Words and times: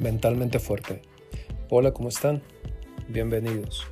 mentalmente 0.00 0.58
fuerte. 0.58 1.02
Hola, 1.68 1.92
¿cómo 1.92 2.08
están? 2.08 2.42
Bienvenidos. 3.08 3.86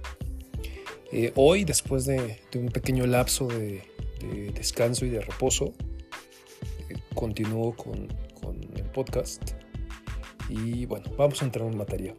Eh, 1.12 1.33
hoy, 1.37 1.65
después 1.65 2.07
de, 2.07 2.41
un 2.55 2.69
pequeño 2.69 3.07
lapso 3.07 3.46
de, 3.46 3.85
descanso 4.55 5.05
y 5.05 5.11
de 5.11 5.21
reposo, 5.21 5.75
eh, 6.89 6.96
continúo 7.14 7.77
con, 7.77 8.09
el 8.75 8.85
podcast 8.85 9.53
y 10.49 10.86
bueno, 10.86 11.11
vamos 11.18 11.43
a 11.43 11.45
entrar 11.45 11.68
en 11.68 11.77
materia. 11.77 12.17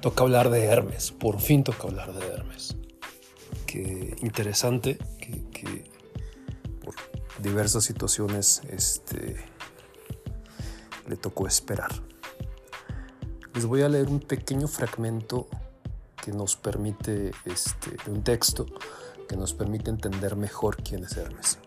Toca 0.00 0.22
hablar 0.22 0.48
de 0.50 0.64
Hermes, 0.64 1.10
por 1.10 1.40
fin 1.40 1.64
toca 1.64 1.88
hablar 1.88 2.14
de 2.14 2.24
Hermes. 2.24 2.76
Qué 3.66 4.14
interesante 4.22 4.96
que, 5.18 5.50
que 5.50 5.84
por 6.80 6.94
diversas 7.42 7.82
situaciones 7.82 8.62
este, 8.70 9.36
le 11.08 11.16
tocó 11.16 11.48
esperar. 11.48 11.90
Les 13.56 13.64
voy 13.64 13.80
a 13.80 13.88
leer 13.88 14.08
un 14.08 14.20
pequeño 14.20 14.68
fragmento 14.68 15.48
que 16.22 16.30
nos 16.30 16.56
permite, 16.56 17.30
este, 17.46 17.96
un 18.06 18.22
texto 18.22 18.66
que 19.26 19.34
nos 19.34 19.54
permite 19.54 19.88
entender 19.88 20.36
mejor 20.36 20.76
quién 20.82 21.04
es 21.04 21.16
Hermes. 21.16 21.58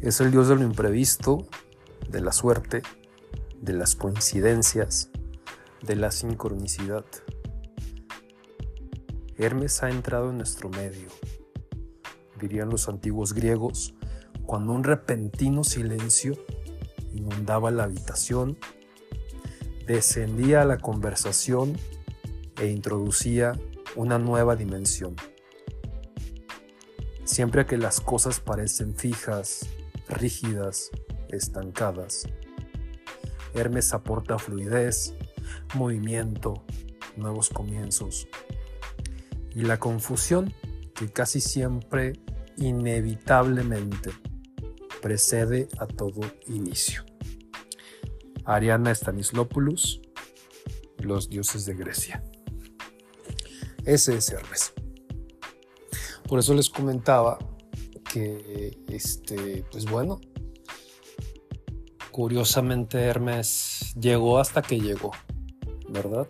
Es 0.00 0.20
el 0.20 0.32
dios 0.32 0.48
de 0.48 0.56
lo 0.56 0.64
imprevisto, 0.64 1.46
de 2.08 2.20
la 2.20 2.32
suerte, 2.32 2.82
de 3.60 3.72
las 3.72 3.94
coincidencias, 3.94 5.10
de 5.82 5.94
la 5.94 6.10
sincronicidad. 6.10 7.04
Hermes 9.36 9.84
ha 9.84 9.90
entrado 9.90 10.30
en 10.30 10.38
nuestro 10.38 10.68
medio, 10.68 11.10
dirían 12.40 12.70
los 12.70 12.88
antiguos 12.88 13.34
griegos, 13.34 13.94
cuando 14.46 14.72
un 14.72 14.82
repentino 14.82 15.62
silencio 15.62 16.34
inundaba 17.12 17.70
la 17.70 17.84
habitación, 17.84 18.58
descendía 19.90 20.62
a 20.62 20.64
la 20.64 20.78
conversación 20.78 21.76
e 22.60 22.68
introducía 22.68 23.58
una 23.96 24.20
nueva 24.20 24.54
dimensión. 24.54 25.16
Siempre 27.24 27.66
que 27.66 27.76
las 27.76 28.00
cosas 28.00 28.38
parecen 28.38 28.94
fijas, 28.94 29.68
rígidas, 30.08 30.90
estancadas, 31.30 32.28
Hermes 33.52 33.92
aporta 33.92 34.38
fluidez, 34.38 35.14
movimiento, 35.74 36.62
nuevos 37.16 37.48
comienzos. 37.48 38.28
Y 39.56 39.62
la 39.62 39.80
confusión 39.80 40.54
que 40.94 41.08
casi 41.08 41.40
siempre, 41.40 42.12
inevitablemente, 42.56 44.12
precede 45.02 45.68
a 45.80 45.88
todo 45.88 46.20
inicio. 46.46 47.09
Ariana 48.50 48.92
Stanislopoulos, 48.92 50.00
Los 50.98 51.28
dioses 51.28 51.66
de 51.66 51.74
Grecia. 51.74 52.24
Ese 53.84 54.16
es 54.16 54.30
Hermes. 54.30 54.72
Por 56.26 56.40
eso 56.40 56.52
les 56.54 56.68
comentaba 56.68 57.38
que, 58.12 58.76
este, 58.88 59.64
pues 59.70 59.84
bueno, 59.84 60.20
curiosamente 62.10 62.98
Hermes 62.98 63.94
llegó 63.98 64.38
hasta 64.38 64.62
que 64.62 64.80
llegó, 64.80 65.12
¿verdad? 65.88 66.26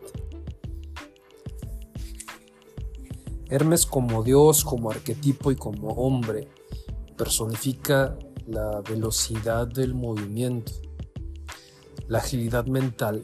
Hermes 3.49 3.87
como 3.87 4.23
dios, 4.23 4.63
como 4.63 4.91
arquetipo 4.91 5.51
y 5.51 5.57
como 5.57 5.89
hombre 5.95 6.49
personifica 7.17 8.19
la 8.47 8.83
velocidad 8.83 9.67
del 9.67 9.95
movimiento, 9.95 10.73
la 12.11 12.19
agilidad 12.19 12.67
mental 12.67 13.23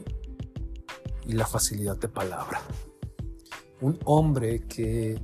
y 1.25 1.33
la 1.33 1.45
facilidad 1.45 1.97
de 1.97 2.07
palabra. 2.07 2.61
Un 3.81 3.99
hombre 4.05 4.61
que 4.61 5.19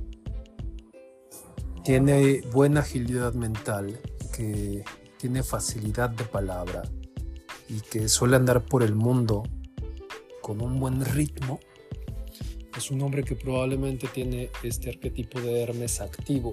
tiene 1.82 2.42
buena 2.52 2.80
agilidad 2.80 3.32
mental, 3.32 3.98
que 4.36 4.84
tiene 5.16 5.42
facilidad 5.42 6.10
de 6.10 6.24
palabra 6.24 6.82
y 7.70 7.80
que 7.80 8.06
suele 8.10 8.36
andar 8.36 8.66
por 8.66 8.82
el 8.82 8.94
mundo 8.94 9.42
con 10.42 10.60
un 10.60 10.78
buen 10.78 11.02
ritmo, 11.02 11.58
es 12.76 12.90
un 12.90 13.00
hombre 13.00 13.24
que 13.24 13.34
probablemente 13.34 14.08
tiene 14.08 14.50
este 14.62 14.90
arquetipo 14.90 15.40
de 15.40 15.62
Hermes 15.62 16.02
activo, 16.02 16.52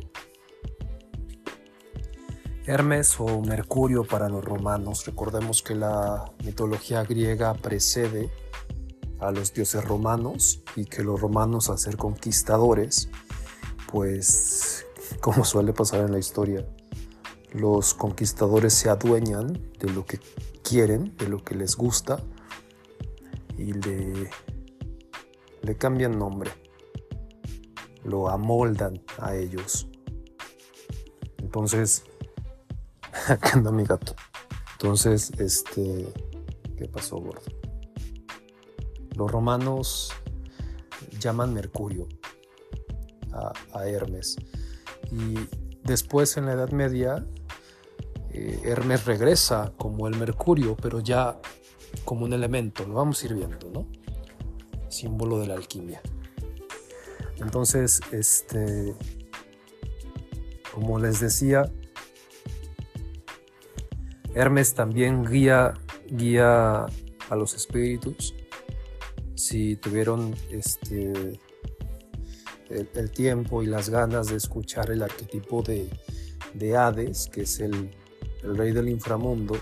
Hermes 2.66 3.20
o 3.20 3.42
Mercurio 3.42 4.04
para 4.04 4.30
los 4.30 4.46
romanos. 4.46 5.06
Recordemos 5.06 5.64
que 5.64 5.74
la 5.74 6.32
mitología 6.44 7.04
griega 7.04 7.54
precede 7.56 8.30
a 9.20 9.32
los 9.32 9.54
dioses 9.54 9.84
romanos 9.84 10.62
y 10.76 10.86
que 10.86 11.04
los 11.04 11.20
romanos 11.20 11.70
al 11.70 11.80
ser 11.80 11.98
conquistadores, 11.98 13.10
pues 13.92 14.86
como 15.22 15.44
suele 15.44 15.74
pasar 15.74 16.02
en 16.02 16.12
la 16.12 16.20
historia, 16.20 16.66
los 17.52 17.94
conquistadores 17.94 18.74
se 18.74 18.90
adueñan 18.90 19.54
de 19.80 19.90
lo 19.92 20.06
que 20.06 20.20
quieren, 20.64 21.16
de 21.18 21.28
lo 21.28 21.44
que 21.44 21.56
les 21.56 21.76
gusta 21.76 22.20
y 23.58 23.74
le, 23.74 24.30
cambian 25.78 26.18
nombre, 26.18 26.52
lo 28.04 28.30
amoldan 28.30 29.02
a 29.20 29.36
ellos. 29.36 29.88
Entonces, 31.38 32.04
Acá 33.28 33.54
anda 33.54 33.72
mi 33.72 33.84
gato. 33.84 34.16
Entonces, 34.74 35.32
este, 35.38 36.12
¿qué 36.78 36.88
pasó, 36.88 37.18
gordo? 37.18 37.44
Los 39.16 39.32
romanos 39.32 40.12
llaman 41.20 41.54
Mercurio 41.54 42.08
a, 43.32 43.88
Hermes. 43.88 44.38
Y 45.12 45.36
después, 45.84 46.38
en 46.38 46.46
la 46.46 46.54
Edad 46.54 46.72
Media, 46.72 47.26
eh, 48.32 48.62
Hermes 48.64 49.06
regresa 49.06 49.74
como 49.78 50.08
el 50.08 50.18
Mercurio, 50.18 50.76
pero 50.76 51.00
ya 51.00 51.40
como 52.06 52.26
un 52.26 52.34
elemento. 52.34 52.86
Lo 52.88 52.96
vamos 52.96 53.22
a 53.22 53.26
ir 53.28 53.36
viendo, 53.36 53.70
¿no? 53.72 53.88
Símbolo 54.90 55.40
de 55.40 55.48
la 55.48 55.56
alquimia. 55.56 56.02
Entonces, 57.38 58.02
este, 58.12 58.96
como 60.74 61.00
les 61.00 61.20
decía, 61.20 61.72
Hermes 64.34 64.74
también 64.74 65.26
guía, 65.26 65.74
guía 66.10 66.86
a 66.86 67.36
los 67.36 67.54
espíritus. 67.54 68.34
Si 69.36 69.76
tuvieron 69.76 70.36
este, 70.50 71.40
el, 72.70 73.12
tiempo 73.12 73.62
y 73.62 73.66
las 73.66 73.90
ganas 73.90 74.28
de 74.28 74.38
escuchar 74.38 74.92
el 74.92 75.04
arquetipo 75.04 75.64
de, 75.64 75.90
Hades, 76.78 77.28
que 77.32 77.42
es 77.42 77.60
el, 77.60 77.92
rey 78.44 78.72
del 78.72 78.90
inframundo, 78.90 79.56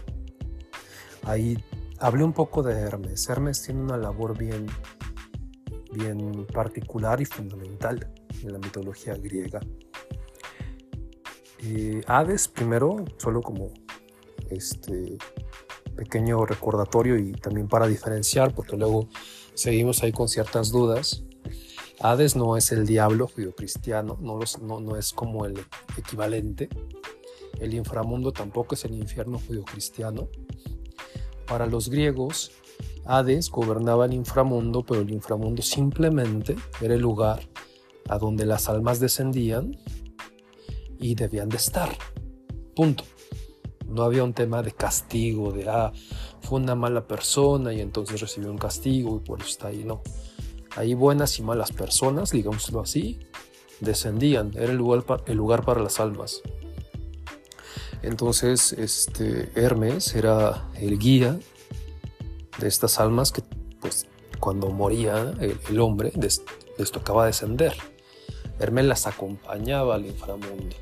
ahí 1.24 1.64
hablé 1.98 2.24
un 2.24 2.34
poco 2.34 2.62
de 2.62 2.80
Hermes. 2.80 3.28
Hermes 3.28 3.64
tiene 3.64 3.82
una 3.82 3.98
labor 3.98 4.38
bien, 4.38 4.68
bien 5.94 6.46
particular 6.54 7.20
y 7.22 7.26
fundamental 7.26 8.12
en 8.44 8.54
la 8.54 8.60
mitología 8.60 9.16
griega. 9.16 9.60
Eh, 11.62 12.02
Hades, 12.08 12.48
primero, 12.48 13.04
solo 13.18 13.42
como 13.42 13.74
este 14.50 15.18
pequeño 15.96 16.46
recordatorio 16.46 17.18
y 17.18 17.34
también 17.34 17.68
para 17.68 17.88
diferenciar, 17.88 18.54
porque 18.54 18.78
luego 18.78 19.10
seguimos 19.54 20.02
ahí 20.04 20.12
con 20.12 20.28
ciertas 20.30 20.72
dudas. 20.72 21.24
Hades 22.00 22.36
no 22.38 22.56
es 22.56 22.72
el 22.72 22.86
diablo 22.86 23.28
judio-cristiano, 23.28 24.18
no, 24.22 24.96
es 24.96 25.14
como 25.14 25.46
el 25.46 25.60
equivalente. 25.98 26.70
El 27.60 27.74
inframundo 27.74 28.32
tampoco 28.32 28.76
es 28.76 28.86
el 28.86 28.94
infierno 28.94 29.40
judio-cristiano. 29.46 30.30
Para 31.46 31.66
los 31.66 31.90
griegos, 31.90 32.52
Hades 33.04 33.50
gobernaba 33.50 34.06
el 34.06 34.14
inframundo, 34.14 34.86
pero 34.86 35.02
el 35.02 35.12
inframundo 35.12 35.62
simplemente 35.62 36.56
era 36.80 36.94
el 36.94 37.02
lugar 37.02 37.42
a 38.08 38.18
donde 38.18 38.46
las 38.46 38.70
almas 38.70 39.02
descendían 39.02 39.78
y 41.00 41.16
debían 41.16 41.50
de 41.50 41.58
estar. 41.58 41.90
Punto. 42.76 43.04
No 43.90 44.04
había 44.04 44.24
un 44.24 44.34
tema 44.34 44.62
de 44.62 44.72
castigo, 44.72 45.52
de, 45.52 45.68
ah, 45.70 45.92
fue 46.42 46.60
una 46.60 46.76
mala 46.76 47.08
persona 47.08 47.74
y 47.74 47.82
entonces 47.82 48.22
recibió 48.22 48.52
un 48.52 48.58
castigo 48.58 49.18
y 49.18 49.28
por 49.28 49.40
eso 49.40 49.50
está 49.50 49.68
ahí. 49.68 49.84
No. 49.84 50.02
Ahí 50.76 50.94
buenas 50.94 51.40
y 51.40 51.44
malas 51.44 51.72
personas, 51.72 52.32
digámoslo 52.32 52.82
así, 52.82 53.20
descendían. 53.80 54.52
Era 54.56 54.72
el 54.72 54.78
lugar, 54.78 55.66
para 55.66 55.82
las 55.82 56.00
almas. 56.00 56.42
Entonces, 58.02 58.74
este, 58.74 59.52
Hermes 59.56 60.16
era 60.16 60.70
el 60.76 61.00
guía 61.00 61.38
de 62.60 62.68
estas 62.68 63.00
almas 63.00 63.32
que, 63.32 63.42
pues, 63.82 64.08
cuando 64.40 64.70
moría 64.70 65.34
el, 65.40 65.80
hombre, 65.80 66.14
les 66.16 66.92
tocaba 66.92 67.26
descender. 67.26 67.76
Hermes 68.60 68.86
las 68.86 69.08
acompañaba 69.08 69.96
al 69.96 70.06
inframundo. 70.06 70.76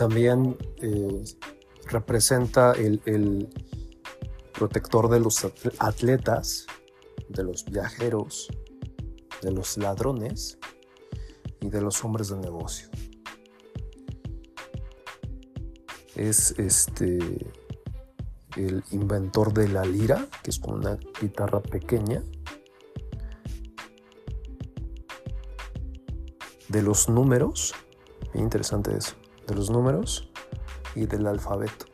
También 0.00 0.56
eh, 0.80 1.24
representa 1.90 2.72
el, 2.72 3.50
protector 4.54 5.10
de 5.10 5.20
los 5.20 5.46
atletas, 5.78 6.66
de 7.28 7.44
los 7.44 7.66
viajeros, 7.66 8.48
de 9.42 9.52
los 9.52 9.76
ladrones 9.76 10.58
y 11.60 11.68
de 11.68 11.82
los 11.82 12.02
hombres 12.02 12.30
de 12.30 12.38
negocio. 12.38 12.88
Es 16.16 16.54
este 16.56 17.18
el 18.56 18.82
inventor 18.92 19.52
de 19.52 19.68
la 19.68 19.84
lira, 19.84 20.26
que 20.42 20.48
es 20.48 20.58
como 20.58 20.76
una 20.76 20.96
guitarra 21.20 21.60
pequeña, 21.60 22.22
de 26.68 26.82
los 26.82 27.10
números, 27.10 27.74
interesante 28.32 28.96
eso, 28.96 29.19
de 29.50 29.56
los 29.56 29.70
números 29.70 30.30
y 30.94 31.06
del 31.06 31.26
alfabeto, 31.26 31.86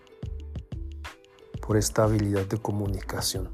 por 1.60 1.76
esta 1.76 2.04
habilidad 2.04 2.46
de 2.46 2.58
comunicación. 2.58 3.50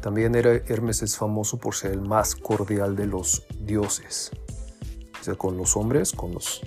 También 0.00 0.34
Hermes 0.34 1.02
es 1.02 1.16
famoso 1.16 1.58
por 1.58 1.74
ser 1.74 1.92
el 1.92 2.00
más 2.00 2.34
cordial 2.34 2.96
de 2.96 3.06
los 3.06 3.44
dioses, 3.60 4.30
o 5.20 5.24
sea, 5.24 5.34
con 5.34 5.56
los 5.56 5.76
hombres, 5.76 6.12
con 6.12 6.32
los 6.32 6.62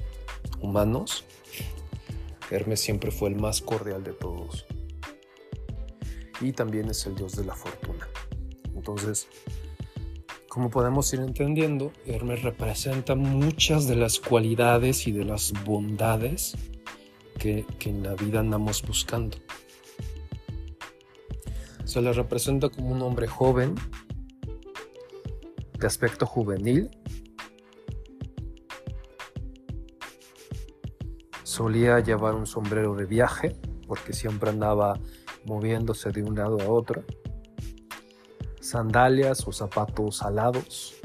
humanos 0.62 1.26
Hermes 2.52 2.80
siempre 2.80 3.12
fue 3.12 3.30
el 3.30 3.36
más 3.36 3.62
cordial 3.62 4.04
de 4.04 4.14
todos. 4.14 4.66
Y 6.42 6.52
también 6.52 6.90
es 6.90 7.06
el 7.06 7.16
dios 7.16 7.36
de 7.36 7.46
la 7.46 7.56
fortuna. 7.56 8.08
Entonces, 8.76 9.28
como 10.56 10.70
podemos 10.70 11.14
ir 11.14 11.20
entendiendo, 11.20 11.92
Hermes 12.06 12.42
representa 12.42 13.14
muchas 13.14 13.88
de 13.88 13.98
las 13.98 14.22
cualidades 14.22 15.06
y 15.06 15.12
de 15.12 15.26
las 15.26 15.52
bondades 15.66 16.56
que, 17.38 17.66
en 17.82 18.04
la 18.04 18.16
vida 18.16 18.40
andamos 18.40 18.82
buscando. 18.82 19.36
Se 21.84 22.02
le 22.02 22.14
representa 22.14 22.70
como 22.70 22.92
un 22.92 23.02
hombre 23.02 23.28
joven, 23.28 23.76
de 25.78 25.86
aspecto 25.86 26.26
juvenil, 26.26 26.90
Solía 31.44 32.00
llevar 32.00 32.34
un 32.36 32.46
sombrero 32.46 32.96
de 32.96 33.06
viaje 33.06 33.58
porque 33.88 34.14
siempre 34.14 34.50
andaba 34.50 35.00
moviéndose 35.46 36.12
de 36.12 36.24
un 36.24 36.36
lado 36.36 36.60
a 36.62 36.70
otro. 36.70 37.04
Sandalias 38.76 39.48
o 39.48 39.54
zapatos 39.54 40.22
alados 40.22 40.96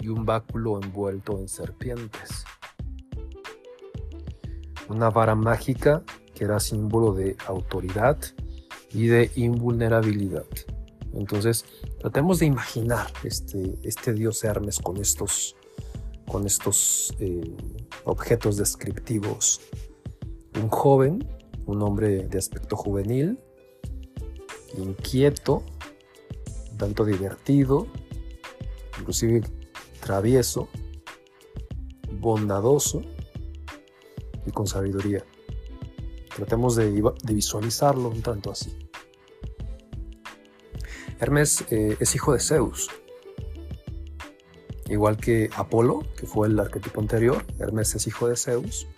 y 0.00 0.08
un 0.08 0.24
báculo 0.24 0.80
envuelto 0.82 1.38
en 1.38 1.48
serpientes. 1.48 2.46
Una 4.88 5.10
vara 5.10 5.34
mágica 5.34 6.02
que 6.34 6.44
era 6.44 6.58
símbolo 6.58 7.12
de 7.12 7.36
autoridad 7.46 8.16
y 8.90 9.08
de 9.08 9.30
invulnerabilidad. 9.34 10.46
Entonces, 11.12 11.66
tratemos 11.98 12.38
de 12.38 12.46
imaginar 12.46 13.12
este, 13.22 13.78
este 13.82 14.14
dios 14.14 14.42
Hermes 14.42 14.78
con 14.78 14.96
estos, 14.96 15.56
con 16.26 16.46
estos 16.46 17.14
eh, 17.20 17.54
objetos 18.04 18.56
descriptivos. 18.56 19.60
Un 20.54 20.70
joven, 20.70 21.28
un 21.66 21.82
hombre 21.82 22.26
de 22.28 22.38
aspecto 22.38 22.76
juvenil, 22.76 23.38
inquieto, 24.78 25.62
tanto 26.80 27.04
divertido, 27.04 27.86
inclusive 28.98 29.42
travieso, 30.00 30.68
bondadoso 32.10 33.02
y 34.46 34.50
con 34.50 34.66
sabiduría. 34.66 35.22
Tratemos 36.34 36.76
de, 36.76 36.90
visualizarlo 37.24 38.08
un 38.08 38.22
tanto 38.22 38.50
así. 38.50 38.78
Hermes 41.20 41.66
eh, 41.70 41.98
es 42.00 42.14
hijo 42.14 42.32
de 42.32 42.40
Zeus, 42.40 42.88
Igual 44.88 45.18
que 45.18 45.50
Apolo, 45.54 46.02
que 46.16 46.26
fue 46.26 46.48
el 46.48 46.58
arquetipo 46.58 47.00
anterior, 47.00 47.44
Hermes 47.60 47.94
es 47.94 48.08
hijo 48.08 48.26
de 48.26 48.36
Zeus, 48.36 48.88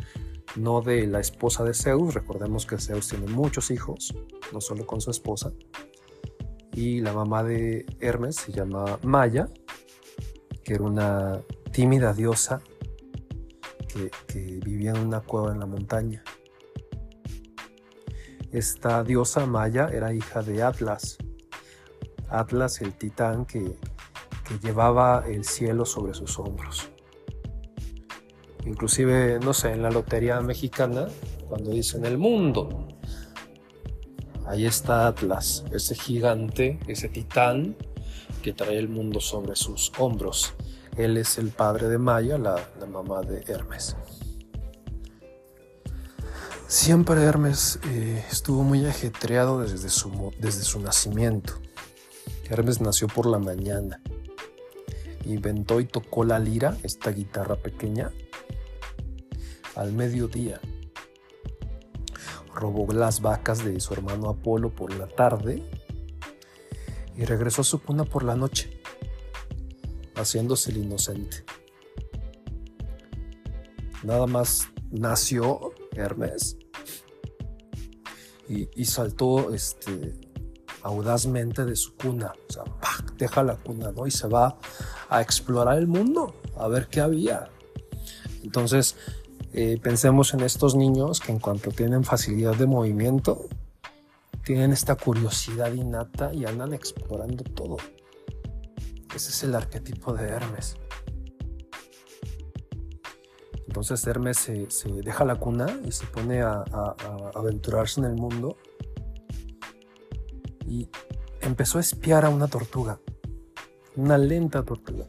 no 0.56 0.80
de 0.80 1.06
la 1.06 1.20
esposa 1.20 1.64
de 1.64 1.74
Zeus. 1.74 2.14
Recordemos 2.14 2.64
que 2.64 2.78
Zeus 2.78 3.08
tiene 3.08 3.26
muchos 3.26 3.70
hijos, 3.70 4.14
no 4.54 4.62
solo 4.62 4.86
con 4.86 5.02
su 5.02 5.10
esposa. 5.10 5.52
Y 6.74 7.00
la 7.00 7.12
mamá 7.12 7.42
de 7.42 7.86
Hermes 8.00 8.36
se 8.36 8.52
llama 8.52 8.98
Maya, 9.02 9.48
que 10.64 10.74
era 10.74 10.84
una 10.84 11.40
tímida 11.72 12.12
diosa 12.14 12.60
que, 13.88 14.10
que 14.26 14.60
vivía 14.64 14.90
en 14.90 14.98
una 14.98 15.20
cueva 15.20 15.52
en 15.52 15.60
la 15.60 15.66
montaña. 15.66 16.22
Esta 18.52 19.02
diosa 19.02 19.46
Maya 19.46 19.88
era 19.92 20.12
hija 20.12 20.42
de 20.42 20.62
Atlas. 20.62 21.18
Atlas, 22.28 22.80
el 22.80 22.94
titán 22.94 23.44
que 23.46 23.78
llevaba 24.62 25.24
el 25.26 25.44
cielo 25.44 25.84
sobre 25.84 26.14
sus 26.14 26.38
hombros. 26.38 26.88
Inclusive, 28.66 29.40
no 29.40 29.52
sé, 29.52 29.72
en 29.72 29.82
la 29.82 29.90
lotería 29.90 30.40
mexicana, 30.40 31.08
cuando 31.48 31.70
dicen 31.70 32.04
el 32.04 32.18
mundo, 32.18 32.88
ahí 34.52 34.66
está 34.66 35.06
Atlas, 35.06 35.64
ese 35.72 35.94
gigante, 35.94 36.78
ese 36.86 37.08
titán 37.08 37.76
que 38.42 38.52
trae 38.52 38.78
el 38.78 38.88
mundo 38.88 39.20
sobre 39.20 39.56
sus 39.56 39.92
hombros. 39.98 40.54
Él 40.96 41.16
es 41.16 41.38
el 41.38 41.50
padre 41.50 41.88
de 41.88 41.98
Maya, 41.98 42.38
la, 42.38 42.68
mamá 42.90 43.22
de 43.22 43.42
Hermes. 43.46 43.96
Siempre 46.66 47.22
Hermes 47.22 47.78
eh, 47.88 48.24
estuvo 48.30 48.62
muy 48.62 48.84
ajetreado 48.86 49.60
desde 49.60 49.88
su, 49.88 50.32
desde 50.38 50.62
su 50.62 50.80
nacimiento. 50.80 51.54
Hermes 52.48 52.80
nació 52.80 53.08
por 53.08 53.26
la 53.26 53.38
mañana 53.38 54.00
inventó 55.24 55.80
y 55.80 55.84
tocó 55.84 56.24
la 56.24 56.38
lira, 56.38 56.76
esta 56.82 57.10
guitarra 57.10 57.56
pequeña, 57.56 58.10
al 59.74 59.92
mediodía. 59.92 60.60
Robó 62.54 62.92
las 62.92 63.20
vacas 63.20 63.64
de 63.64 63.80
su 63.80 63.94
hermano 63.94 64.28
Apolo 64.28 64.70
por 64.70 64.94
la 64.94 65.06
tarde 65.08 65.62
y 67.16 67.24
regresó 67.24 67.62
a 67.62 67.64
su 67.64 67.82
cuna 67.82 68.04
por 68.04 68.24
la 68.24 68.36
noche, 68.36 68.80
haciéndose 70.14 70.70
el 70.70 70.78
inocente. 70.78 71.44
Nada 74.02 74.26
más 74.26 74.68
nació 74.90 75.72
Hermes 75.92 76.56
y, 78.48 78.84
saltó 78.84 79.54
este, 79.54 80.14
audazmente 80.82 81.64
de 81.64 81.76
su 81.76 81.96
cuna, 81.96 82.32
o 82.48 82.52
sea, 82.52 82.64
deja 83.16 83.42
la 83.42 83.56
cuna, 83.56 83.92
¿no? 83.92 84.06
Y 84.06 84.10
se 84.10 84.28
va 84.28 84.58
a 85.08 85.22
explorar 85.22 85.78
el 85.78 85.86
mundo, 85.86 86.34
a 86.56 86.68
ver 86.68 86.88
qué 86.88 87.00
había. 87.00 87.50
Entonces, 88.42 88.96
eh, 89.52 89.78
pensemos 89.82 90.34
en 90.34 90.40
estos 90.40 90.74
niños 90.74 91.20
que 91.20 91.32
en 91.32 91.38
cuanto 91.38 91.70
tienen 91.70 92.04
facilidad 92.04 92.54
de 92.54 92.66
movimiento, 92.66 93.46
tienen 94.44 94.72
esta 94.72 94.96
curiosidad 94.96 95.72
innata 95.72 96.32
y 96.34 96.44
andan 96.44 96.74
explorando 96.74 97.44
todo. 97.44 97.76
Ese 99.14 99.30
es 99.30 99.42
el 99.44 99.54
arquetipo 99.54 100.12
de 100.14 100.28
Hermes. 100.28 100.76
Entonces 103.66 104.06
Hermes 104.06 104.36
se, 104.36 104.66
deja 105.02 105.24
la 105.24 105.36
cuna 105.36 105.66
y 105.84 105.92
se 105.92 106.06
pone 106.06 106.42
a 106.42 106.64
aventurarse 107.34 108.00
en 108.00 108.06
el 108.06 108.14
mundo 108.14 108.56
y 110.66 110.88
empezó 111.42 111.78
a 111.78 111.82
espiar 111.82 112.24
a 112.24 112.30
una 112.30 112.48
tortuga, 112.48 112.98
una 113.96 114.16
lenta 114.16 114.62
tortuga, 114.62 115.04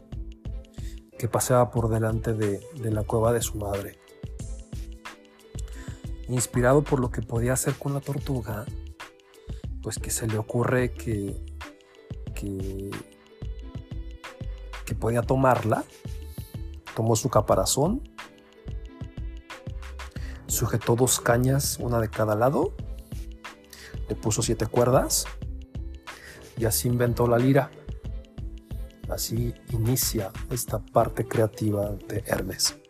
que 1.17 1.27
paseaba 1.29 1.71
por 1.71 1.89
delante 1.89 2.33
de, 2.33 2.62
la 2.91 3.03
cueva 3.03 3.31
de 3.31 3.41
su 3.41 3.57
madre. 3.57 3.97
Inspirado 6.27 6.84
por 6.84 7.00
lo 7.00 7.12
que 7.12 7.22
podía 7.22 7.53
hacer 7.53 7.75
con 7.75 7.94
la 7.94 8.00
tortuga, 8.00 8.65
pues 9.82 10.00
que 10.00 10.10
se 10.10 10.27
le 10.27 10.38
ocurre 10.38 10.94
que, 10.94 11.44
que, 12.34 12.92
podía 15.00 15.22
tomarla, 15.22 15.84
tomó 16.96 17.15
su 17.15 17.30
caparazón, 17.30 18.01
sujetó 20.48 20.96
dos 20.96 21.20
cañas, 21.20 21.77
una 21.80 22.00
de 22.00 22.10
cada 22.10 22.36
lado, 22.36 22.74
le 24.08 24.15
puso 24.15 24.42
siete 24.42 24.68
cuerdas 24.68 25.25
y 26.58 26.65
así 26.65 26.88
inventó 26.88 27.27
la 27.27 27.38
lira. 27.38 27.72
Así 29.10 29.53
inicia 29.72 30.32
esta 30.50 30.80
parte 30.80 31.27
creativa 31.27 31.92
de 32.08 32.24
Hermes. 32.25 32.83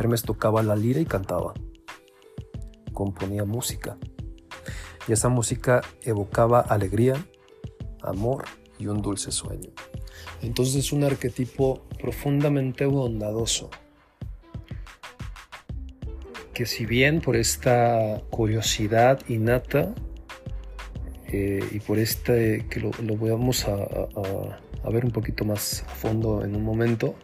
Hermes 0.00 0.22
tocaba 0.22 0.62
la 0.62 0.76
lira 0.76 0.98
y 0.98 1.04
cantaba. 1.04 1.52
Componía 2.94 3.44
música. 3.44 3.98
Y 5.06 5.12
esa 5.12 5.28
música 5.28 5.82
evocaba 6.02 6.60
alegría, 6.60 7.22
amor 8.00 8.44
y 8.78 8.86
un 8.86 9.02
dulce 9.02 9.30
sueño. 9.30 9.68
Entonces 10.40 10.76
es 10.76 10.92
un 10.92 11.04
arquetipo 11.04 11.82
profundamente 12.00 12.86
bondadoso. 12.86 13.68
Que 16.54 16.64
si 16.64 16.86
bien 16.86 17.20
por 17.20 17.36
esta 17.36 18.22
curiosidad 18.30 19.20
innata 19.28 19.94
eh, 21.26 21.62
y 21.72 21.78
por 21.80 21.98
este 21.98 22.66
que 22.70 22.80
lo, 22.80 22.90
lo 23.02 23.16
vamos 23.16 23.68
a, 23.68 23.74
a, 23.74 24.90
ver 24.90 25.04
un 25.04 25.10
poquito 25.10 25.44
más 25.44 25.82
a 25.82 25.94
fondo 25.94 26.42
en 26.42 26.56
un 26.56 26.64
momento, 26.64 27.16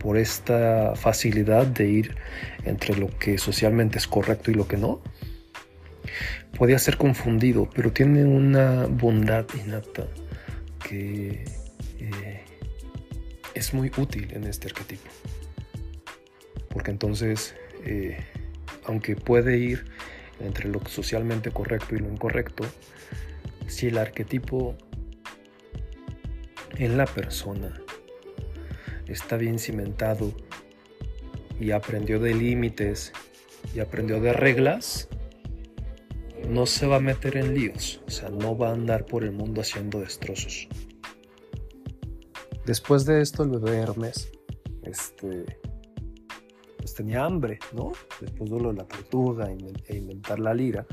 por 0.00 0.16
esta 0.16 0.94
facilidad 0.96 1.66
de 1.66 1.88
ir 1.88 2.16
entre 2.64 2.96
lo 2.96 3.08
que 3.18 3.38
socialmente 3.38 3.98
es 3.98 4.06
correcto 4.06 4.50
y 4.50 4.54
lo 4.54 4.66
que 4.66 4.78
no, 4.78 5.02
podía 6.56 6.78
ser 6.78 6.96
confundido, 6.96 7.68
pero 7.74 7.92
tiene 7.92 8.24
una 8.24 8.86
bondad 8.86 9.46
innata 9.54 10.06
que 10.82 11.44
eh, 11.98 12.44
es 13.54 13.74
muy 13.74 13.92
útil 13.98 14.28
en 14.32 14.44
este 14.44 14.68
arquetipo. 14.68 15.08
Porque 16.70 16.90
entonces, 16.90 17.54
eh, 17.84 18.18
aunque 18.84 19.16
puede 19.16 19.58
ir 19.58 19.84
entre 20.40 20.68
lo 20.68 20.80
socialmente 20.86 21.50
correcto 21.50 21.94
y 21.94 21.98
lo 21.98 22.08
incorrecto, 22.08 22.64
si 23.66 23.88
el 23.88 23.98
arquetipo 23.98 24.76
en 26.76 26.96
la 26.96 27.04
persona 27.04 27.78
está 29.12 29.36
bien 29.36 29.58
cimentado 29.58 30.32
y 31.58 31.72
aprendió 31.72 32.18
de 32.18 32.34
límites 32.34 33.12
y 33.74 33.80
aprendió 33.80 34.20
de 34.20 34.32
reglas, 34.32 35.08
no 36.48 36.66
se 36.66 36.86
va 36.86 36.96
a 36.96 37.00
meter 37.00 37.36
en 37.36 37.54
líos, 37.54 38.02
o 38.06 38.10
sea, 38.10 38.30
no 38.30 38.56
va 38.56 38.70
a 38.70 38.72
andar 38.72 39.04
por 39.06 39.24
el 39.24 39.32
mundo 39.32 39.60
haciendo 39.60 40.00
destrozos. 40.00 40.68
Después 42.64 43.04
de 43.04 43.20
esto, 43.20 43.42
el 43.42 43.50
bebé 43.50 43.78
Hermes, 43.78 44.30
este, 44.82 45.58
pues 46.78 46.94
tenía 46.94 47.24
hambre, 47.24 47.58
¿no? 47.72 47.92
Después 48.20 48.50
de 48.50 48.60
lo 48.60 48.72
de 48.72 48.78
la 48.78 48.84
tortuga 48.84 49.48
e 49.86 49.96
inventar 49.96 50.38
la 50.38 50.54
lira. 50.54 50.86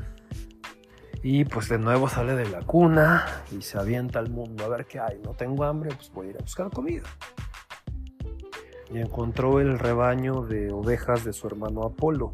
Y 1.22 1.44
pues 1.44 1.68
de 1.68 1.78
nuevo 1.78 2.08
sale 2.08 2.34
de 2.36 2.48
la 2.48 2.60
cuna 2.60 3.44
y 3.50 3.62
se 3.62 3.76
avienta 3.76 4.18
al 4.18 4.30
mundo 4.30 4.64
a 4.64 4.68
ver 4.68 4.86
qué 4.86 5.00
hay. 5.00 5.18
No 5.24 5.34
tengo 5.34 5.64
hambre, 5.64 5.90
pues 5.94 6.10
voy 6.12 6.28
a 6.28 6.30
ir 6.30 6.36
a 6.36 6.40
buscar 6.40 6.70
comida. 6.70 7.02
Y 8.90 8.98
encontró 8.98 9.60
el 9.60 9.78
rebaño 9.78 10.42
de 10.42 10.72
ovejas 10.72 11.24
de 11.24 11.32
su 11.32 11.46
hermano 11.46 11.82
Apolo, 11.82 12.32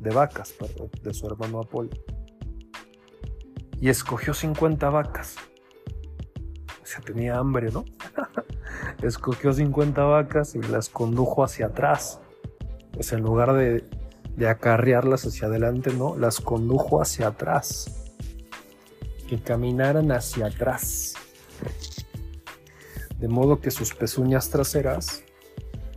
de 0.00 0.10
vacas, 0.10 0.52
perdón, 0.52 0.90
de 1.02 1.12
su 1.12 1.26
hermano 1.26 1.60
Apolo. 1.60 1.90
Y 3.80 3.88
escogió 3.88 4.34
50 4.34 4.88
vacas. 4.90 5.36
O 6.82 6.86
sea, 6.86 7.00
tenía 7.00 7.36
hambre, 7.38 7.70
¿no? 7.70 7.84
escogió 9.02 9.52
50 9.52 10.02
vacas 10.04 10.54
y 10.54 10.62
las 10.62 10.88
condujo 10.88 11.44
hacia 11.44 11.66
atrás. 11.66 12.20
Pues 12.92 13.12
en 13.12 13.22
lugar 13.22 13.52
de, 13.52 13.84
de 14.36 14.48
acarrearlas 14.48 15.24
hacia 15.26 15.48
adelante, 15.48 15.92
no, 15.92 16.16
las 16.16 16.40
condujo 16.40 17.00
hacia 17.00 17.28
atrás. 17.28 18.12
Que 19.28 19.40
caminaran 19.40 20.10
hacia 20.12 20.46
atrás. 20.46 21.14
De 23.20 23.28
modo 23.28 23.60
que 23.60 23.70
sus 23.70 23.94
pezuñas 23.94 24.48
traseras 24.48 25.22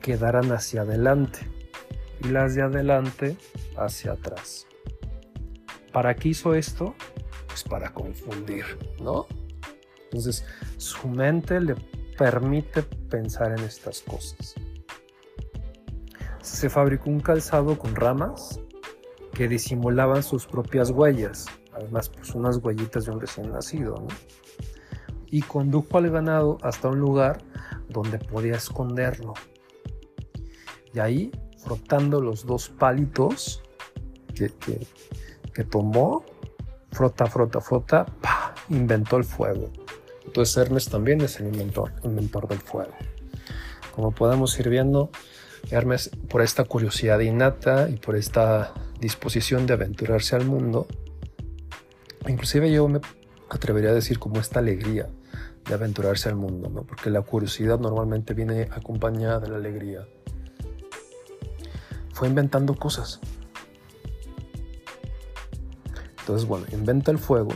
quedaran 0.01 0.51
hacia 0.51 0.81
adelante 0.81 1.39
y 2.21 2.27
las 2.27 2.53
de 2.53 2.63
adelante 2.63 3.37
hacia 3.77 4.11
atrás. 4.11 4.67
¿Para 5.93 6.15
qué 6.15 6.29
hizo 6.29 6.53
esto? 6.53 6.93
Pues 7.47 7.63
para 7.63 7.93
confundir, 7.93 8.65
¿no? 9.01 9.25
Entonces, 10.03 10.45
su 10.77 11.07
mente 11.07 11.61
le 11.61 11.75
permite 12.17 12.83
pensar 12.83 13.57
en 13.57 13.63
estas 13.63 14.01
cosas. 14.01 14.55
Se 16.41 16.69
fabricó 16.69 17.09
un 17.09 17.21
calzado 17.21 17.79
con 17.79 17.95
ramas 17.95 18.59
que 19.33 19.47
disimulaban 19.47 20.23
sus 20.23 20.45
propias 20.45 20.91
huellas, 20.91 21.45
además 21.73 22.09
pues 22.09 22.35
unas 22.35 22.57
huellitas 22.57 23.05
de 23.05 23.11
un 23.11 23.21
recién 23.21 23.49
nacido, 23.51 23.95
¿no? 23.95 24.07
Y 25.33 25.41
condujo 25.41 25.97
al 25.97 26.11
ganado 26.11 26.59
hasta 26.61 26.89
un 26.89 26.99
lugar 26.99 27.39
donde 27.89 28.19
podía 28.19 28.55
esconderlo. 28.55 29.33
Y 30.93 30.99
ahí 30.99 31.31
frotando 31.57 32.21
los 32.21 32.45
dos 32.45 32.69
palitos 32.69 33.63
que, 34.35 34.51
que, 35.51 35.63
tomó, 35.63 36.23
frota, 36.91 37.25
frota, 37.25 37.61
frota, 37.61 38.05
inventó 38.69 39.17
el 39.17 39.23
fuego. 39.23 39.71
Entonces 40.23 40.55
Hermes 40.55 40.87
también 40.87 41.21
es 41.21 41.39
el 41.39 41.47
inventor, 41.47 41.93
inventor 42.03 42.47
del 42.47 42.59
fuego. 42.59 42.93
Como 43.95 44.11
podemos 44.11 44.59
ir 44.59 44.69
viendo, 44.69 45.09
Hermes, 45.71 46.11
por 46.29 46.43
esta 46.43 46.63
curiosidad 46.65 47.19
innata 47.21 47.89
y 47.89 47.95
por 47.95 48.15
esta 48.15 48.71
disposición 48.99 49.65
de 49.65 49.73
aventurarse 49.73 50.35
al 50.35 50.45
mundo, 50.45 50.85
inclusive 52.27 52.71
yo 52.71 52.87
me 52.87 52.99
atrevería 53.49 53.89
a 53.89 53.93
decir 53.93 54.19
como 54.19 54.39
esta 54.39 54.59
alegría 54.59 55.09
de 55.67 55.73
aventurarse 55.73 56.29
al 56.29 56.35
mundo, 56.35 56.69
¿no? 56.69 56.83
porque 56.83 57.09
la 57.09 57.21
curiosidad 57.21 57.79
normalmente 57.79 58.33
viene 58.33 58.69
acompañada 58.71 59.39
de 59.39 59.49
la 59.49 59.57
alegría 59.57 60.05
fue 62.13 62.27
inventando 62.27 62.75
cosas. 62.75 63.19
Entonces, 66.19 66.47
bueno, 66.47 66.65
inventa 66.71 67.11
el 67.11 67.17
fuego 67.17 67.51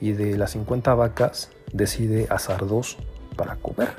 y 0.00 0.12
de 0.12 0.36
las 0.36 0.52
50 0.52 0.94
vacas 0.94 1.50
decide 1.72 2.26
asar 2.30 2.66
dos 2.66 2.96
para 3.36 3.56
comer. 3.56 3.94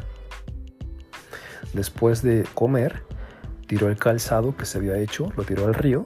Después 1.72 2.22
de 2.22 2.46
comer, 2.54 3.04
tiró 3.68 3.88
el 3.88 3.98
calzado 3.98 4.58
que 4.58 4.66
se 4.66 4.80
había 4.80 4.98
hecho, 4.98 5.32
lo 5.38 5.44
tiró 5.44 5.68
al 5.68 5.76
río 5.76 6.04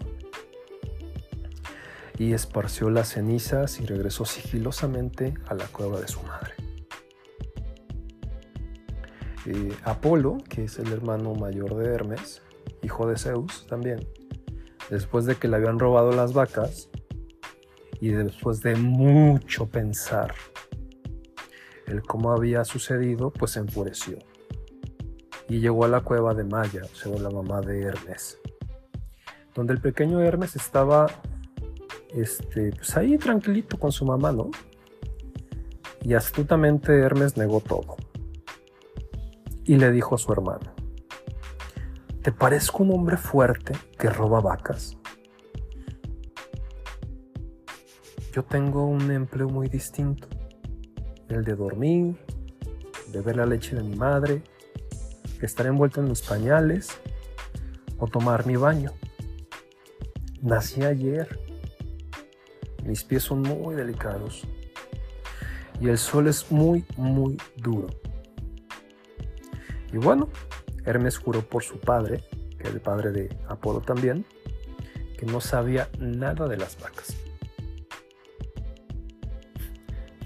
y 2.19 2.33
esparció 2.33 2.89
las 2.91 3.09
cenizas 3.13 3.79
y 3.79 3.85
regresó 3.85 4.25
sigilosamente 4.25 5.33
a 5.47 5.55
la 5.55 5.65
cueva 5.65 5.99
de 5.99 6.07
su 6.07 6.21
madre. 6.21 6.54
Eh, 9.45 9.75
Apolo, 9.83 10.37
que 10.49 10.63
es 10.63 10.79
el 10.79 10.91
hermano 10.91 11.35
mayor 11.35 11.75
de 11.75 11.93
Hermes, 11.93 12.41
hijo 12.81 13.07
de 13.07 13.15
Zeus 13.15 13.67
también, 13.67 13.99
después 14.89 15.25
de 15.25 15.35
que 15.35 15.47
le 15.47 15.57
habían 15.57 15.77
robado 15.77 16.11
las 16.11 16.33
vacas 16.33 16.89
y 17.99 18.09
después 18.09 18.61
de 18.61 18.75
mucho 18.75 19.67
pensar 19.67 20.33
el 21.85 22.01
cómo 22.01 22.31
había 22.31 22.65
sucedido, 22.65 23.31
pues 23.31 23.51
se 23.51 23.59
enfureció 23.59 24.17
y 25.47 25.59
llegó 25.59 25.85
a 25.85 25.89
la 25.89 26.01
cueva 26.01 26.33
de 26.33 26.43
Maya, 26.43 26.81
sea, 26.93 27.15
la 27.17 27.29
mamá 27.29 27.61
de 27.61 27.83
Hermes, 27.83 28.39
donde 29.53 29.73
el 29.73 29.79
pequeño 29.79 30.21
Hermes 30.21 30.55
estaba 30.55 31.05
este, 32.15 32.71
pues 32.71 32.97
ahí 32.97 33.17
tranquilito 33.19 33.77
con 33.77 33.91
su 33.91 34.05
mamá, 34.05 34.31
¿no? 34.31 34.49
Y 36.01 36.15
astutamente 36.15 36.97
Hermes 36.99 37.37
negó 37.37 37.59
todo 37.59 37.95
y 39.65 39.75
le 39.75 39.91
dijo 39.91 40.15
a 40.15 40.17
su 40.17 40.31
hermano, 40.31 40.73
¿Te 42.25 42.31
parezco 42.31 42.81
un 42.81 42.91
hombre 42.91 43.17
fuerte 43.17 43.73
que 43.99 44.09
roba 44.09 44.41
vacas? 44.41 44.97
Yo 48.33 48.41
tengo 48.41 48.87
un 48.87 49.11
empleo 49.11 49.47
muy 49.47 49.69
distinto, 49.69 50.27
el 51.29 51.43
de 51.43 51.53
dormir, 51.53 52.15
beber 53.13 53.37
la 53.37 53.45
leche 53.45 53.75
de 53.75 53.83
mi 53.83 53.95
madre, 53.95 54.41
estar 55.39 55.67
envuelto 55.67 56.01
en 56.01 56.09
mis 56.09 56.23
pañales 56.23 56.99
o 57.99 58.07
tomar 58.07 58.47
mi 58.47 58.55
baño. 58.55 58.91
Nací 60.41 60.83
ayer, 60.83 61.39
mis 62.83 63.03
pies 63.03 63.21
son 63.21 63.43
muy 63.43 63.75
delicados 63.75 64.47
y 65.79 65.89
el 65.89 65.99
sol 65.99 66.27
es 66.27 66.51
muy, 66.51 66.85
muy 66.97 67.37
duro. 67.55 67.87
Y 69.95 69.97
bueno, 69.97 70.27
Hermes 70.83 71.17
juró 71.17 71.41
por 71.41 71.63
su 71.63 71.79
padre, 71.79 72.21
que 72.57 72.67
es 72.67 72.73
el 72.73 72.81
padre 72.81 73.13
de 73.13 73.37
Apolo 73.47 73.79
también, 73.79 74.25
que 75.17 75.25
no 75.25 75.39
sabía 75.39 75.87
nada 75.99 76.49
de 76.49 76.57
las 76.57 76.77
vacas. 76.77 77.15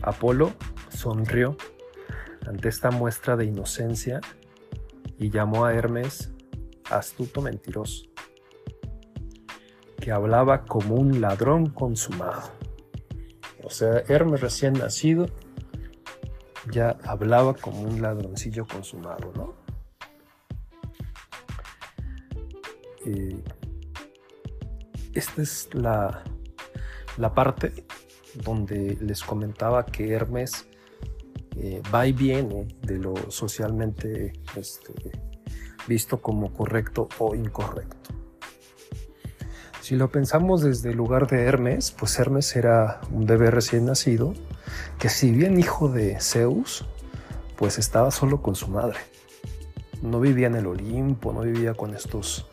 Apolo 0.01 0.53
sonrió 0.89 1.55
ante 2.47 2.67
esta 2.67 2.89
muestra 2.89 3.37
de 3.37 3.45
inocencia 3.45 4.21
y 5.19 5.29
llamó 5.29 5.65
a 5.65 5.75
Hermes 5.75 6.31
astuto 6.89 7.43
mentiroso, 7.43 8.05
que 10.01 10.11
hablaba 10.11 10.65
como 10.65 10.95
un 10.95 11.21
ladrón 11.21 11.69
consumado. 11.69 12.41
O 13.63 13.69
sea, 13.69 14.03
Hermes 14.07 14.41
recién 14.41 14.73
nacido 14.73 15.27
ya 16.71 16.97
hablaba 17.03 17.53
como 17.53 17.81
un 17.81 18.01
ladroncillo 18.01 18.65
consumado, 18.67 19.31
¿no? 19.35 19.53
Eh, 23.05 23.43
esta 25.13 25.41
es 25.41 25.69
la, 25.73 26.23
la 27.17 27.33
parte 27.33 27.85
donde 28.43 28.97
les 29.01 29.23
comentaba 29.23 29.85
que 29.85 30.11
Hermes 30.11 30.67
eh, 31.55 31.81
va 31.93 32.05
y 32.07 32.13
viene 32.13 32.67
de 32.83 32.97
lo 32.97 33.15
socialmente 33.31 34.33
este, 34.55 34.93
visto 35.87 36.21
como 36.21 36.53
correcto 36.53 37.09
o 37.17 37.35
incorrecto. 37.35 38.13
Si 39.81 39.95
lo 39.95 40.11
pensamos 40.11 40.61
desde 40.61 40.91
el 40.91 40.97
lugar 40.97 41.27
de 41.27 41.41
Hermes, 41.41 41.91
pues 41.91 42.17
Hermes 42.19 42.55
era 42.55 43.01
un 43.11 43.25
bebé 43.25 43.49
recién 43.49 43.85
nacido 43.85 44.33
que 44.99 45.07
si 45.07 45.31
bien 45.31 45.57
hijo 45.57 45.87
de 45.87 46.19
Zeus, 46.19 46.85
pues 47.55 47.79
estaba 47.79 48.11
solo 48.11 48.41
con 48.41 48.55
su 48.55 48.67
madre. 48.67 48.99
No 50.01 50.19
vivía 50.19 50.47
en 50.47 50.55
el 50.55 50.67
Olimpo, 50.67 51.31
no 51.31 51.41
vivía 51.41 51.73
con 51.73 51.95
estos 51.95 52.47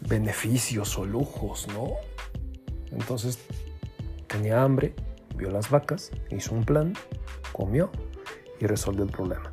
beneficios 0.00 0.96
o 0.96 1.04
lujos, 1.04 1.66
¿no? 1.68 1.90
Entonces 2.92 3.40
tenía 4.28 4.62
hambre, 4.62 4.94
vio 5.36 5.50
las 5.50 5.70
vacas, 5.70 6.12
hizo 6.30 6.54
un 6.54 6.64
plan, 6.64 6.94
comió 7.52 7.90
y 8.60 8.66
resolvió 8.66 9.02
el 9.02 9.10
problema. 9.10 9.52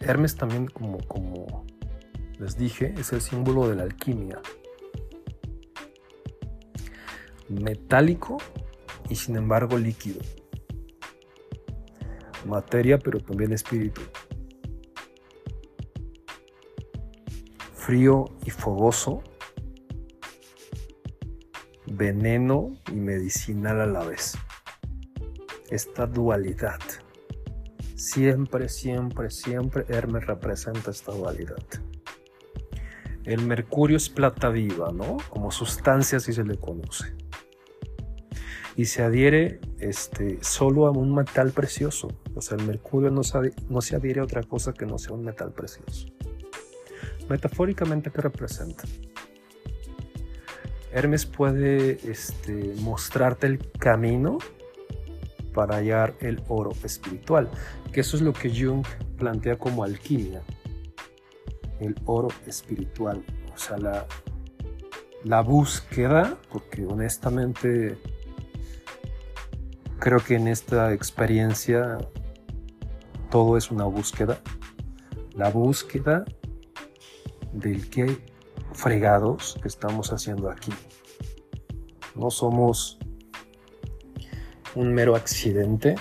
Hermes 0.00 0.36
también, 0.36 0.66
como, 0.66 0.98
como 1.06 1.64
les 2.38 2.58
dije, 2.58 2.94
es 2.98 3.14
el 3.14 3.22
símbolo 3.22 3.68
de 3.68 3.76
la 3.76 3.84
alquimia. 3.84 4.40
Metálico 7.48 8.38
y 9.08 9.16
sin 9.16 9.36
embargo 9.36 9.78
líquido. 9.78 10.20
Materia 12.46 12.98
pero 12.98 13.20
también 13.20 13.52
espíritu. 13.52 14.00
Frío 17.74 18.26
y 18.44 18.50
fogoso. 18.50 19.22
Veneno 21.86 22.72
y 22.90 22.96
medicinal 22.96 23.80
a 23.80 23.86
la 23.86 24.04
vez. 24.04 24.36
Esta 25.70 26.06
dualidad. 26.06 26.80
Siempre, 27.94 28.68
siempre, 28.68 29.30
siempre 29.30 29.84
Hermes 29.88 30.26
representa 30.26 30.90
esta 30.90 31.12
dualidad. 31.12 31.64
El 33.24 33.46
mercurio 33.46 33.96
es 33.96 34.10
plata 34.10 34.50
viva, 34.50 34.92
¿no? 34.92 35.16
Como 35.30 35.50
sustancia 35.50 36.18
así 36.18 36.32
se 36.32 36.44
le 36.44 36.58
conoce. 36.58 37.14
Y 38.76 38.86
se 38.86 39.02
adhiere 39.02 39.60
este, 39.78 40.38
solo 40.42 40.86
a 40.86 40.90
un 40.90 41.14
metal 41.14 41.52
precioso. 41.52 42.08
O 42.34 42.40
sea, 42.40 42.56
el 42.58 42.64
mercurio 42.64 43.10
no 43.10 43.22
se, 43.22 43.52
no 43.68 43.80
se 43.80 43.96
adhiere 43.96 44.20
a 44.20 44.24
otra 44.24 44.42
cosa 44.42 44.72
que 44.72 44.86
no 44.86 44.98
sea 44.98 45.14
un 45.14 45.24
metal 45.24 45.52
precioso. 45.52 46.08
Metafóricamente, 47.28 48.10
¿qué 48.10 48.20
representa? 48.20 48.84
Hermes 50.92 51.26
puede 51.26 51.98
este, 52.08 52.74
mostrarte 52.80 53.46
el 53.46 53.58
camino 53.78 54.38
para 55.52 55.76
hallar 55.76 56.14
el 56.20 56.42
oro 56.48 56.72
espiritual, 56.82 57.48
que 57.92 58.00
eso 58.00 58.16
es 58.16 58.22
lo 58.22 58.32
que 58.32 58.50
Jung 58.50 58.84
plantea 59.16 59.56
como 59.56 59.84
alquimia 59.84 60.42
el 61.80 61.94
oro 62.06 62.28
espiritual, 62.46 63.24
o 63.52 63.58
sea, 63.58 64.06
la 65.24 65.40
búsqueda, 65.40 66.38
porque 66.50 66.84
honestamente 66.84 67.96
creo 70.04 70.18
que 70.18 70.34
en 70.34 70.48
esta 70.48 70.92
experiencia 70.92 71.96
todo 73.30 73.56
es 73.56 73.70
una 73.70 73.86
búsqueda, 73.86 74.38
la 75.32 75.48
búsqueda 75.48 76.26
del 77.54 77.88
que 77.88 78.18
fregados 78.74 79.58
que 79.62 79.68
estamos 79.68 80.12
haciendo 80.12 80.50
aquí. 80.50 80.74
No 82.14 82.30
somos 82.30 82.98
un 84.74 84.92
mero 84.92 85.16
accidente, 85.16 85.94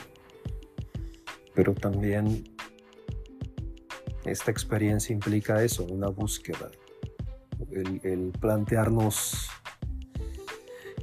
pero 1.56 1.74
también 1.74 2.44
esta 4.26 4.52
experiencia 4.52 5.14
implica 5.14 5.64
eso, 5.64 5.86
una 5.86 6.10
búsqueda, 6.10 6.70
el, 7.72 8.34
plantearnos 8.38 9.48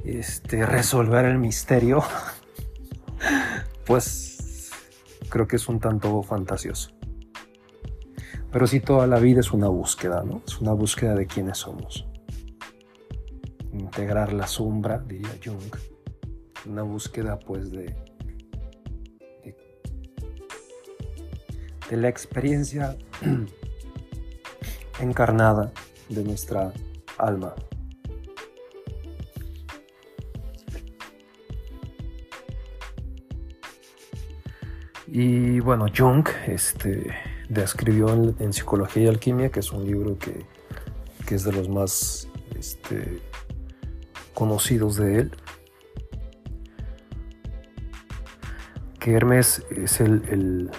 este, 0.05 0.67
resolver 0.67 1.25
el 1.25 1.39
misterio, 1.39 2.03
pues 3.91 4.71
creo 5.27 5.49
que 5.49 5.57
es 5.57 5.67
un 5.67 5.81
tanto 5.81 6.23
fantasioso. 6.23 6.91
Pero 8.49 8.65
sí 8.65 8.79
toda 8.79 9.05
la 9.05 9.19
vida 9.19 9.41
es 9.41 9.51
una 9.51 9.67
búsqueda, 9.67 10.23
¿no? 10.23 10.41
Es 10.47 10.61
una 10.61 10.71
búsqueda 10.71 11.13
de 11.13 11.27
quiénes 11.27 11.57
somos. 11.57 12.07
Integrar 13.73 14.31
la 14.31 14.47
sombra, 14.47 14.99
diría 14.99 15.31
Jung. 15.43 15.75
Una 16.67 16.83
búsqueda 16.83 17.37
pues 17.37 17.69
de 17.69 17.93
de 21.89 21.97
la 21.97 22.07
experiencia 22.07 22.97
encarnada 25.01 25.73
de 26.07 26.23
nuestra 26.23 26.71
alma. 27.17 27.55
Y 35.13 35.59
bueno, 35.59 35.87
Jung 35.95 36.25
este, 36.47 37.13
describió 37.49 38.09
en, 38.39 38.53
Psicología 38.53 39.03
y 39.03 39.07
Alquimia, 39.07 39.49
que 39.49 39.59
es 39.59 39.71
un 39.73 39.85
libro 39.85 40.17
que, 40.17 40.45
es 41.33 41.43
de 41.43 41.51
los 41.53 41.69
más 41.69 42.27
este, 42.57 43.21
conocidos 44.33 44.95
de 44.95 45.19
él, 45.19 45.31
que 48.99 49.13
Hermes 49.13 49.65
es 49.69 50.01
el 50.01 50.69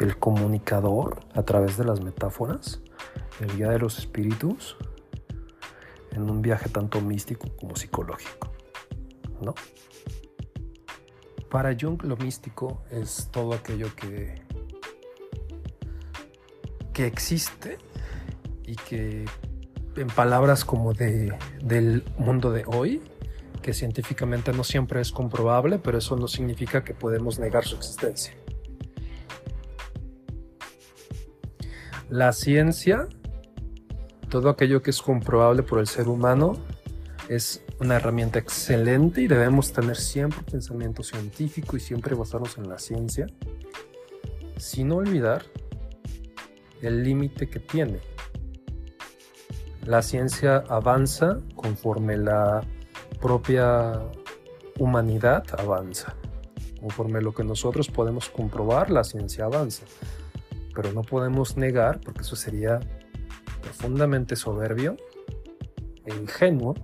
el 0.00 0.16
comunicador 0.16 1.20
a 1.34 1.42
través 1.42 1.76
de 1.76 1.84
las 1.84 2.00
metáforas, 2.00 2.80
el 3.40 3.56
guía 3.56 3.70
de 3.70 3.78
los 3.78 3.98
espíritus, 3.98 4.76
en 6.12 6.28
un 6.30 6.42
viaje 6.42 6.68
tanto 6.68 7.00
místico 7.00 7.48
como 7.56 7.76
psicológico. 7.76 8.47
¿No? 9.40 9.54
Para 11.50 11.74
Jung 11.78 12.02
lo 12.04 12.16
místico 12.16 12.82
es 12.90 13.28
todo 13.32 13.54
aquello 13.54 13.94
que, 13.96 14.42
que 16.92 17.06
existe 17.06 17.78
y 18.64 18.76
que 18.76 19.24
en 19.96 20.08
palabras 20.08 20.64
como 20.64 20.92
de, 20.92 21.34
del 21.62 22.04
mundo 22.18 22.52
de 22.52 22.64
hoy, 22.66 23.02
que 23.62 23.72
científicamente 23.72 24.52
no 24.52 24.62
siempre 24.62 25.00
es 25.00 25.10
comprobable, 25.10 25.78
pero 25.78 25.98
eso 25.98 26.16
no 26.16 26.28
significa 26.28 26.84
que 26.84 26.94
podemos 26.94 27.38
negar 27.38 27.64
su 27.64 27.76
existencia. 27.76 28.34
La 32.08 32.32
ciencia, 32.32 33.08
todo 34.30 34.48
aquello 34.48 34.82
que 34.82 34.90
es 34.90 35.02
comprobable 35.02 35.62
por 35.62 35.78
el 35.78 35.86
ser 35.86 36.08
humano, 36.08 36.56
es 37.28 37.62
una 37.80 37.96
herramienta 37.96 38.38
excelente 38.38 39.22
y 39.22 39.26
debemos 39.26 39.72
tener 39.72 39.96
siempre 39.96 40.40
pensamiento 40.42 41.02
científico 41.02 41.76
y 41.76 41.80
siempre 41.80 42.14
basarnos 42.14 42.58
en 42.58 42.68
la 42.68 42.78
ciencia, 42.78 43.26
sin 44.56 44.92
olvidar 44.92 45.44
el 46.82 47.02
límite 47.02 47.48
que 47.48 47.60
tiene. 47.60 48.00
La 49.84 50.02
ciencia 50.02 50.64
avanza 50.68 51.40
conforme 51.54 52.16
la 52.16 52.62
propia 53.20 54.00
humanidad 54.78 55.44
avanza. 55.58 56.14
Conforme 56.80 57.20
lo 57.20 57.34
que 57.34 57.42
nosotros 57.44 57.88
podemos 57.88 58.28
comprobar, 58.28 58.90
la 58.90 59.02
ciencia 59.02 59.44
avanza 59.44 59.84
pero 60.78 60.92
no 60.92 61.02
podemos 61.02 61.56
negar, 61.56 62.00
porque 62.00 62.20
eso 62.20 62.36
sería 62.36 62.78
profundamente 63.60 64.36
soberbio 64.36 64.96
e 66.04 66.14
ingenuo, 66.14 66.76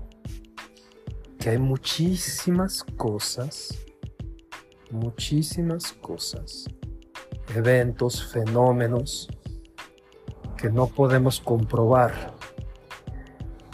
que 1.44 1.50
hay 1.50 1.58
muchísimas 1.58 2.82
cosas, 2.96 3.78
muchísimas 4.90 5.92
cosas, 5.92 6.64
eventos, 7.54 8.32
fenómenos 8.32 9.28
que 10.56 10.70
no 10.70 10.86
podemos 10.86 11.42
comprobar, 11.42 12.34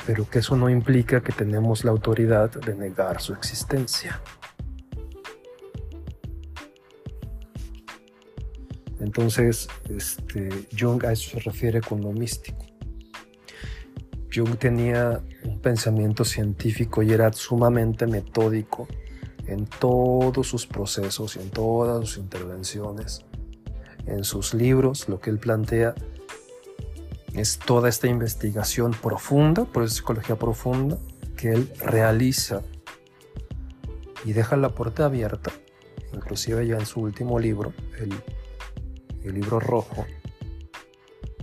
pero 0.05 0.29
que 0.29 0.41
eso 0.41 0.57
no 0.57 0.69
implica 0.69 1.21
que 1.21 1.31
tenemos 1.31 1.85
la 1.85 1.93
autoridad 1.93 2.51
de 2.51 2.75
negar 2.75 3.21
su 3.21 3.35
existencia. 3.35 4.21
Entonces, 8.99 9.69
este, 9.89 10.67
Jung 10.77 11.07
a 11.07 11.13
eso 11.13 11.31
se 11.31 11.39
refiere 11.39 11.81
con 11.81 12.01
lo 12.01 12.11
místico. 12.11 12.70
Jung 14.33 14.57
tenía 14.57 15.23
un 15.45 15.61
pensamiento 15.61 16.25
científico 16.25 17.03
y 17.03 17.13
era 17.13 17.33
sumamente 17.33 18.07
metódico 18.07 18.87
en 19.47 19.67
todos 19.67 20.47
sus 20.47 20.67
procesos 20.67 21.37
y 21.37 21.41
en 21.41 21.51
todas 21.51 22.09
sus 22.09 22.19
intervenciones. 22.19 23.25
En 24.07 24.25
sus 24.25 24.55
libros, 24.55 25.09
lo 25.09 25.21
que 25.21 25.31
él 25.31 25.39
plantea 25.39 25.95
es 27.35 27.59
toda 27.59 27.89
esta 27.89 28.07
investigación 28.07 28.93
profunda, 28.93 29.65
por 29.65 29.83
eso 29.83 29.95
psicología 29.95 30.37
profunda, 30.37 30.99
que 31.37 31.53
él 31.53 31.73
realiza 31.81 32.63
y 34.25 34.33
deja 34.33 34.57
la 34.57 34.71
puerta 34.71 35.07
abierta, 35.07 35.51
inclusive 36.13 36.67
ya 36.67 36.77
en 36.77 36.87
su 36.87 37.01
último 37.01 37.39
libro, 37.39 37.73
el 37.99 39.35
libro 39.35 39.61
rojo, 39.61 40.07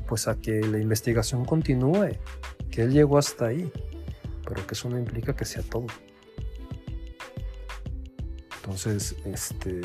pues 0.07 0.27
a 0.27 0.39
que 0.39 0.61
la 0.61 0.79
investigación 0.79 1.45
continúe, 1.45 2.17
él 2.81 2.91
llegó 2.91 3.17
hasta 3.17 3.47
ahí, 3.47 3.71
pero 4.47 4.65
que 4.65 4.73
eso 4.73 4.89
no 4.89 4.97
implica 4.97 5.35
que 5.35 5.45
sea 5.45 5.63
todo. 5.63 5.87
Entonces, 8.57 9.15
este, 9.25 9.81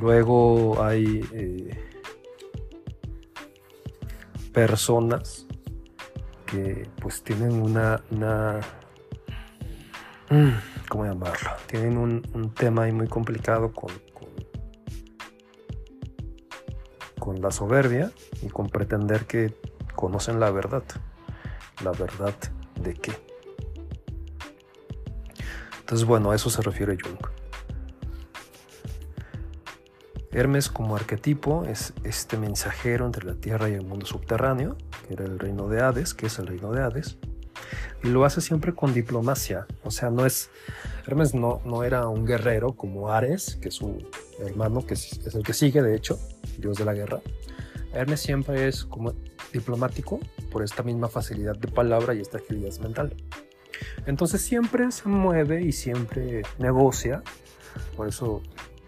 luego 0.00 0.82
hay 0.82 1.28
eh, 1.32 1.70
personas 4.52 5.46
que 6.46 6.88
pues 7.02 7.22
tienen 7.22 7.60
una, 7.60 8.02
una 8.10 8.60
mm, 10.30 10.52
¿cómo 10.88 11.04
llamarlo? 11.04 11.50
Tienen 11.66 11.98
un, 11.98 12.54
tema 12.54 12.84
ahí 12.84 12.92
muy 12.92 13.08
complicado 13.08 13.72
con, 13.72 13.90
con, 17.18 17.40
la 17.42 17.50
soberbia 17.50 18.12
y 18.42 18.48
con 18.48 18.68
pretender 18.68 19.26
que 19.26 19.52
conocen 20.04 20.38
la 20.38 20.50
verdad. 20.50 20.82
¿La 21.82 21.92
verdad 21.92 22.34
de 22.78 22.92
qué? 22.92 23.12
Entonces, 25.80 26.06
bueno, 26.06 26.30
a 26.30 26.34
eso 26.34 26.50
se 26.50 26.60
refiere 26.60 26.98
Jung. 27.02 27.26
Hermes 30.30 30.68
como 30.68 30.94
arquetipo 30.94 31.64
es 31.64 31.94
este 32.02 32.36
mensajero 32.36 33.06
entre 33.06 33.24
la 33.24 33.34
tierra 33.34 33.70
y 33.70 33.72
el 33.72 33.86
mundo 33.86 34.04
subterráneo, 34.04 34.76
que 35.06 35.14
era 35.14 35.24
el 35.24 35.38
reino 35.38 35.68
de 35.68 35.80
Hades, 35.80 36.12
que 36.12 36.26
es 36.26 36.38
el 36.38 36.48
reino 36.48 36.70
de 36.70 36.82
Hades, 36.82 37.16
y 38.02 38.08
lo 38.08 38.26
hace 38.26 38.42
siempre 38.42 38.74
con 38.74 38.92
diplomacia, 38.92 39.66
o 39.84 39.90
sea, 39.90 40.10
no 40.10 40.26
es, 40.26 40.50
Hermes 41.06 41.34
no, 41.34 41.62
no 41.64 41.82
era 41.82 42.08
un 42.08 42.26
guerrero 42.26 42.72
como 42.72 43.10
Ares, 43.10 43.56
que 43.62 43.68
es 43.68 43.74
su 43.76 44.06
hermano, 44.40 44.84
que 44.84 44.94
es, 44.94 45.18
el 45.34 45.42
que 45.42 45.54
sigue, 45.54 45.80
de 45.80 45.96
hecho, 45.96 46.18
dios 46.58 46.76
de 46.76 46.84
la 46.84 46.92
guerra. 46.92 47.20
Hermes 47.94 48.20
siempre 48.20 48.68
es 48.68 48.84
como 48.84 49.14
diplomático 49.54 50.20
por 50.50 50.62
esta 50.62 50.82
misma 50.82 51.08
facilidad 51.08 51.56
de 51.56 51.68
palabra 51.68 52.14
y 52.14 52.20
esta 52.20 52.38
agilidad 52.38 52.76
mental. 52.80 53.14
Entonces 54.06 54.42
siempre 54.42 54.90
se 54.92 55.08
mueve 55.08 55.62
y 55.62 55.72
siempre 55.72 56.42
negocia, 56.58 57.22
por 57.96 58.08
eso 58.08 58.42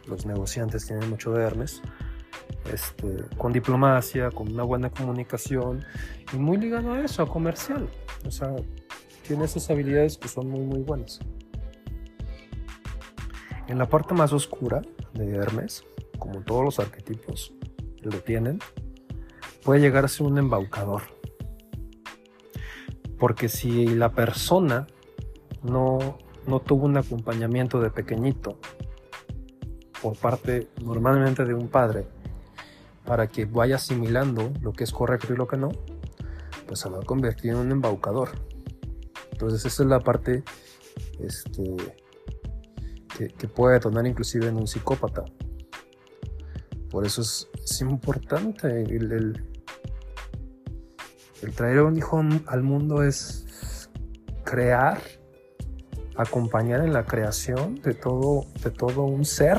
los 0.06 0.26
negociantes 0.26 0.86
tienen 0.86 1.08
mucho 1.08 1.32
de 1.32 1.42
Hermes, 1.42 1.82
este, 2.72 3.24
con 3.36 3.52
diplomacia, 3.52 4.30
con 4.30 4.52
una 4.52 4.62
buena 4.62 4.90
comunicación 4.90 5.84
y 6.32 6.36
muy 6.36 6.58
ligado 6.58 6.92
a 6.92 7.00
eso, 7.00 7.22
a 7.22 7.28
comercial. 7.28 7.88
O 8.26 8.30
sea, 8.30 8.54
tiene 9.26 9.44
esas 9.44 9.68
habilidades 9.70 10.18
que 10.18 10.28
son 10.28 10.48
muy, 10.48 10.60
muy 10.60 10.80
buenas. 10.80 11.20
En 13.68 13.78
la 13.78 13.88
parte 13.88 14.14
más 14.14 14.32
oscura 14.32 14.82
de 15.14 15.34
Hermes, 15.34 15.84
como 16.18 16.40
todos 16.42 16.64
los 16.64 16.78
arquetipos 16.78 17.52
lo 18.02 18.20
tienen, 18.20 18.60
puede 19.66 19.80
llegar 19.80 20.04
a 20.04 20.08
ser 20.08 20.26
un 20.26 20.38
embaucador. 20.38 21.02
Porque 23.18 23.48
si 23.48 23.88
la 23.88 24.12
persona 24.12 24.86
no, 25.64 26.18
no 26.46 26.60
tuvo 26.60 26.86
un 26.86 26.96
acompañamiento 26.96 27.80
de 27.80 27.90
pequeñito 27.90 28.58
por 30.00 30.16
parte 30.16 30.68
normalmente 30.84 31.44
de 31.44 31.52
un 31.52 31.68
padre 31.68 32.06
para 33.04 33.26
que 33.26 33.44
vaya 33.44 33.74
asimilando 33.74 34.52
lo 34.60 34.72
que 34.72 34.84
es 34.84 34.92
correcto 34.92 35.32
y 35.32 35.36
lo 35.36 35.48
que 35.48 35.56
no, 35.56 35.70
pues 36.68 36.80
se 36.80 36.88
va 36.88 36.98
a 36.98 37.02
convertir 37.02 37.50
en 37.50 37.56
un 37.56 37.72
embaucador. 37.72 38.30
Entonces 39.32 39.64
esa 39.64 39.82
es 39.82 39.88
la 39.88 40.00
parte 40.00 40.44
este, 41.18 41.76
que, 43.16 43.48
puede 43.48 43.74
detonar 43.74 44.06
inclusive 44.06 44.46
en 44.46 44.56
un 44.56 44.68
psicópata. 44.68 45.24
Por 46.90 47.04
eso 47.04 47.20
es, 47.22 47.48
importante 47.80 48.82
el, 48.82 49.55
traer 51.54 51.78
a 51.78 51.84
un 51.84 51.96
hijo 51.96 52.22
al 52.46 52.62
mundo 52.62 53.02
es 53.02 53.88
crear, 54.44 55.00
acompañar 56.16 56.80
en 56.80 56.92
la 56.92 57.04
creación 57.04 57.80
de 57.82 57.94
todo, 57.94 58.46
de 58.62 58.70
todo 58.70 59.02
un 59.02 59.24
ser 59.24 59.58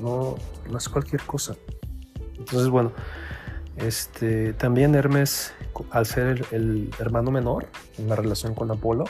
no, 0.00 0.36
no 0.70 0.78
es 0.78 0.88
cualquier 0.88 1.22
cosa. 1.22 1.54
Entonces, 2.36 2.68
bueno, 2.68 2.92
este, 3.76 4.52
también 4.54 4.94
Hermes, 4.94 5.54
al 5.90 6.06
ser 6.06 6.44
el, 6.50 6.90
hermano 6.98 7.30
menor 7.30 7.66
en 7.98 8.08
la 8.08 8.16
relación 8.16 8.54
con 8.54 8.70
Apolo, 8.70 9.04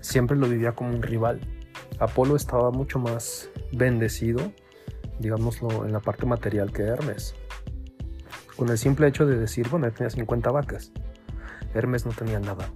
siempre 0.00 0.36
lo 0.36 0.48
vivía 0.48 0.72
como 0.72 0.90
un 0.90 1.02
rival. 1.02 1.40
Apolo 1.98 2.36
estaba 2.36 2.70
mucho 2.70 2.98
más 2.98 3.50
bendecido, 3.72 4.52
digámoslo, 5.18 5.84
en 5.84 5.92
la 5.92 6.00
parte 6.00 6.26
material 6.26 6.72
que 6.72 6.82
Hermes. 6.82 7.34
Con 8.58 8.68
el 8.68 8.76
simple 8.76 9.06
hecho 9.06 9.24
de 9.24 9.38
decir, 9.38 9.68
bueno, 9.70 9.86
él 9.86 9.94
tenía 9.94 10.10
50 10.10 10.50
vacas, 10.50 10.92
Hermes 11.72 12.04
no 12.04 12.12
tenía 12.12 12.40
nada. 12.40 12.70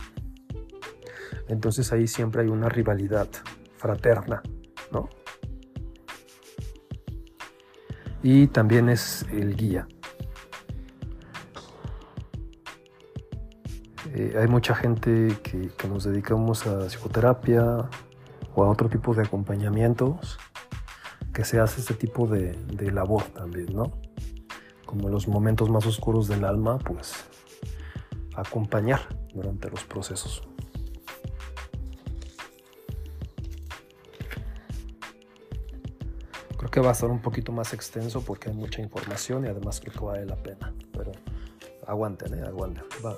Entonces 1.49 1.93
ahí 1.93 2.07
siempre 2.07 2.43
hay 2.43 2.49
una 2.49 2.71
rivalidad 2.71 3.29
fraterna, 3.77 4.43
¿no? 4.91 5.11
y 8.23 8.47
también 8.47 8.89
es 8.89 9.27
el 9.33 9.57
guía. 9.57 9.87
Eh, 14.15 14.37
hay 14.39 14.47
mucha 14.47 14.75
gente 14.75 15.37
que, 15.43 15.71
nos 15.89 16.05
dedicamos 16.05 16.67
a 16.67 16.89
psicoterapia 16.89 17.89
o 18.55 18.65
a 18.65 18.69
otro 18.71 18.89
tipo 18.89 19.15
de 19.15 19.23
acompañamientos 19.23 20.39
que 21.33 21.45
se 21.45 21.59
hace 21.61 21.81
este 21.81 21.95
tipo 21.95 22.27
de, 22.27 22.53
de 22.67 22.93
labor 22.93 23.25
también, 23.25 23.75
¿no? 23.75 23.93
Como 24.93 25.09
los 25.09 25.27
momentos 25.27 25.71
más 25.71 25.87
oscuros 25.87 26.29
del 26.29 26.45
alma, 26.45 26.79
pues 26.79 27.15
acompañar 28.37 29.01
durante 29.33 29.71
los 29.71 29.85
procesos. 29.85 30.43
que 36.71 36.81
va 36.81 36.89
a 36.89 36.93
estar 36.93 37.11
un 37.11 37.21
poquito 37.21 37.53
más 37.53 37.75
extenso 37.75 38.23
porque 38.23 38.49
hay 38.49 38.57
mucha 38.57 38.81
información 38.81 39.45
y 39.45 39.49
además 39.49 39.79
creo 39.79 39.93
que 39.93 40.05
vale 40.05 40.25
la 40.25 40.37
pena. 40.37 40.73
Pero 40.93 41.13
aguanten, 41.87 42.35
¿eh? 42.35 42.43
aguanten. 42.47 42.85
Va, 43.05 43.15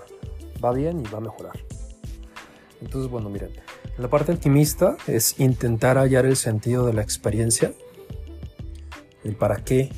va 0.63 0.73
bien 0.73 1.01
y 1.01 1.05
va 1.05 1.19
a 1.19 1.21
mejorar. 1.21 1.59
Entonces, 2.81 3.09
bueno, 3.11 3.31
miren, 3.31 3.51
la 3.97 4.09
parte 4.09 4.33
optimista 4.33 4.97
es 5.07 5.39
intentar 5.39 5.99
hallar 5.99 6.27
el 6.27 6.37
sentido 6.37 6.85
de 6.85 6.95
la 6.95 7.03
experiencia, 7.03 7.73
el 9.23 9.37
para 9.37 9.65
qué 9.65 9.91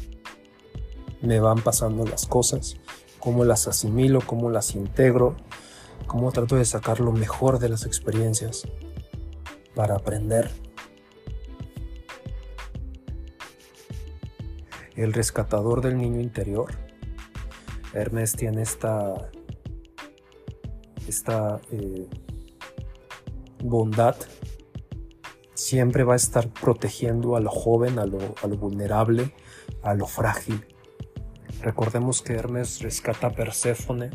me 1.27 1.41
van 1.41 1.61
pasando 1.63 2.05
las 2.07 2.27
cosas, 2.27 2.77
cómo 3.19 3.45
las 3.45 3.69
asimilo, 3.69 4.21
cómo 4.25 4.51
las 4.51 4.75
integro, 4.75 5.37
cómo 6.07 6.33
trato 6.33 6.57
de 6.57 6.65
sacar 6.65 7.01
lo 7.01 7.13
mejor 7.13 7.59
de 7.59 7.69
las 7.69 7.85
experiencias 7.85 8.67
para 9.75 9.97
aprender 9.97 10.51
el 14.97 15.13
rescatador 15.13 15.83
del 15.83 15.99
niño 15.99 16.21
interior. 16.21 16.73
Hermes 17.93 18.33
tiene 18.33 18.63
esta, 18.63 19.31
esta 21.07 21.61
eh, 21.71 22.09
bondad. 23.63 24.17
Siempre 25.55 26.05
va 26.05 26.15
a 26.15 26.17
estar 26.17 26.49
protegiendo 26.49 27.37
a 27.37 27.41
lo 27.41 27.51
joven, 27.51 27.99
a 27.99 28.07
lo, 28.07 28.19
vulnerable, 28.57 29.35
a 29.83 29.95
lo 29.95 30.07
frágil. 30.07 30.65
Recordemos 31.67 32.23
que 32.23 32.35
Hermes 32.35 32.81
rescata 32.81 33.27
a 33.27 33.31
Perséfone, 33.31 34.11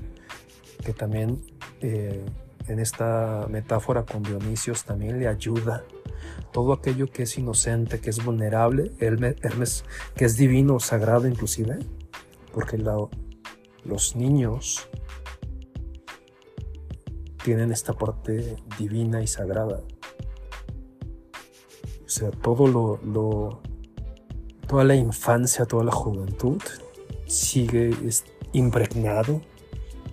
que 0.86 0.94
también 0.94 1.44
eh, 1.82 2.24
en 2.70 2.80
esta 2.80 3.46
metáfora 3.50 4.06
con 4.06 4.24
Dionisios 4.24 4.86
también 4.86 5.20
le 5.20 5.28
ayuda 5.28 5.84
todo 6.54 6.72
aquello 6.72 7.08
que 7.08 7.24
es 7.24 7.38
inocente, 7.38 8.00
que 8.00 8.10
es 8.10 8.24
vulnerable, 8.24 8.94
Hermes, 9.02 9.84
que 10.16 10.24
es 10.24 10.38
divino, 10.38 10.80
sagrado 10.80 11.28
inclusive, 11.28 11.80
porque 12.54 12.78
los 13.84 14.16
niños 14.16 14.88
tienen 17.44 17.74
esta 17.74 17.92
parte 17.92 18.56
divina 18.80 19.22
y 19.22 19.28
sagrada. 19.28 19.82
O 22.06 22.10
sea, 22.10 22.32
todo 22.32 22.66
lo, 22.66 23.62
toda 24.70 24.86
la 24.86 24.96
infancia, 24.96 25.66
toda 25.66 25.84
la 25.84 25.92
juventud 25.92 26.62
sigue 27.32 27.92
impregnado 28.52 29.42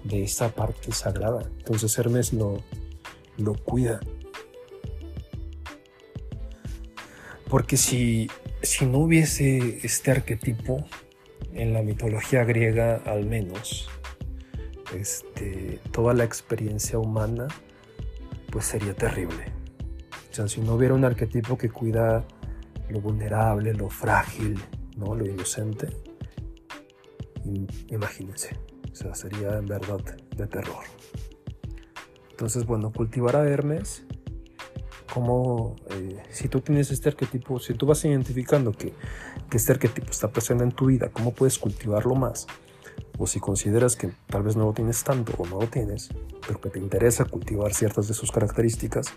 de 0.04 0.22
esta 0.22 0.50
parte 0.50 0.92
sagrada. 0.92 1.50
Entonces 1.59 1.98
Hermes 1.98 2.33
lo, 2.33 2.62
lo 3.37 3.54
cuida. 3.54 4.00
Porque 7.48 7.76
si, 7.76 8.28
si 8.62 8.87
no 8.87 8.98
hubiese 8.98 9.81
este 9.83 10.11
arquetipo, 10.12 10.87
en 11.54 11.72
la 11.72 11.83
mitología 11.83 12.44
griega 12.44 13.02
al 13.04 13.26
menos, 13.26 13.88
este, 14.94 15.81
toda 15.90 16.14
la 16.14 16.24
experiencia 16.24 16.98
humana 16.98 17.48
pues 18.50 18.66
sería 18.66 18.94
terrible. 18.94 19.46
O 20.31 20.35
sea, 20.35 20.46
si 20.46 20.61
no 20.61 20.74
hubiera 20.74 20.94
un 20.94 21.04
arquetipo 21.04 21.59
que 21.59 21.68
cuida 21.68 22.24
lo 22.88 23.00
vulnerable, 23.00 23.74
lo 23.74 23.88
frágil, 23.88 24.59
¿no? 24.96 25.14
lo 25.14 25.26
inocente, 25.26 25.88
imagínense, 27.88 28.56
o 28.92 28.94
sea, 28.94 29.14
sería 29.14 29.56
en 29.58 29.66
verdad 29.66 30.00
de 30.37 30.46
terror. 30.46 30.84
Entonces, 32.30 32.66
bueno, 32.66 32.92
cultivar 32.92 33.37
a 33.37 33.48
Hermes, 33.48 34.04
como 35.12 35.74
eh, 35.90 36.22
si 36.30 36.48
tú 36.48 36.61
tienes 36.61 36.90
este 36.90 37.08
arquetipo, 37.08 37.58
si 37.58 37.74
tú 37.74 37.87
vas 37.87 38.04
identificando 38.04 38.72
que, 38.72 38.92
que 39.50 39.56
este 39.56 39.72
arquetipo 39.72 40.11
está 40.11 40.30
presente 40.30 40.64
en 40.64 40.72
tu 40.72 40.87
vida, 40.87 41.11
¿cómo 41.12 41.32
puedes 41.32 41.58
cultivarlo 41.58 42.14
más? 42.14 42.46
O 43.18 43.26
si 43.26 43.40
consideras 43.40 43.96
que 43.96 44.12
tal 44.28 44.42
vez 44.42 44.56
no 44.56 44.66
lo 44.66 44.72
tienes 44.72 45.02
tanto 45.02 45.32
o 45.38 45.46
no 45.46 45.61
lo 45.61 45.66
tienes, 45.66 46.11
pero 46.46 46.61
que 46.61 46.70
te 46.70 46.78
interesa 46.78 47.24
cultivar 47.24 47.74
ciertas 47.74 48.06
de 48.06 48.14
sus 48.14 48.30
características, 48.30 49.08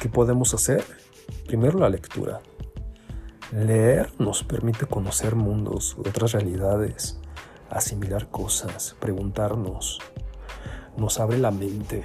¿qué 0.00 0.08
podemos 0.08 0.52
hacer? 0.52 0.84
Primero 1.46 1.78
la 1.78 1.88
lectura. 1.88 2.40
Leer 3.52 4.12
nos 4.18 4.44
permite 4.44 4.84
conocer 4.84 5.34
mundos, 5.34 5.96
otras 5.98 6.32
realidades, 6.32 7.18
asimilar 7.70 8.28
cosas, 8.28 8.94
preguntarnos, 9.00 10.00
nos 10.98 11.18
abre 11.18 11.38
la 11.38 11.50
mente. 11.50 12.04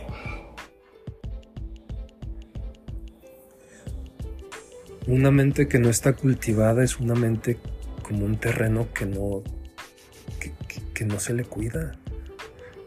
Una 5.05 5.31
mente 5.31 5.67
que 5.67 5.79
no 5.79 5.89
está 5.89 6.13
cultivada 6.13 6.81
es 6.81 7.01
una 7.01 7.13
mente 7.13 7.57
como 8.03 8.23
un 8.23 8.37
terreno 8.37 8.87
que 8.93 9.05
no, 9.05 9.43
que, 10.93 11.03
no 11.03 11.19
se 11.19 11.33
le 11.33 11.43
cuida. 11.43 11.91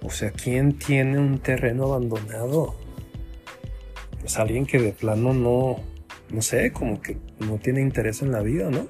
O 0.00 0.08
sea, 0.08 0.30
¿quién 0.30 0.78
tiene 0.78 1.18
un 1.18 1.40
terreno 1.40 1.84
abandonado? 1.84 2.74
Pues 4.18 4.38
alguien 4.38 4.64
que 4.64 4.78
de 4.78 4.92
plano 4.92 5.34
no, 5.34 5.76
no 6.30 6.40
sé, 6.40 6.72
como 6.72 7.02
que 7.02 7.18
no 7.40 7.58
tiene 7.58 7.80
interés 7.80 8.22
en 8.22 8.32
la 8.32 8.40
vida, 8.42 8.70
¿no? 8.70 8.86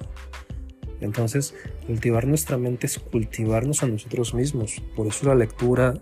Entonces, 0.99 1.53
cultivar 1.85 2.27
nuestra 2.27 2.57
mente 2.57 2.87
es 2.87 2.99
cultivarnos 2.99 3.83
a 3.83 3.87
nosotros 3.87 4.33
mismos. 4.33 4.81
Por 4.95 5.07
eso 5.07 5.27
la 5.27 5.35
lectura 5.35 5.93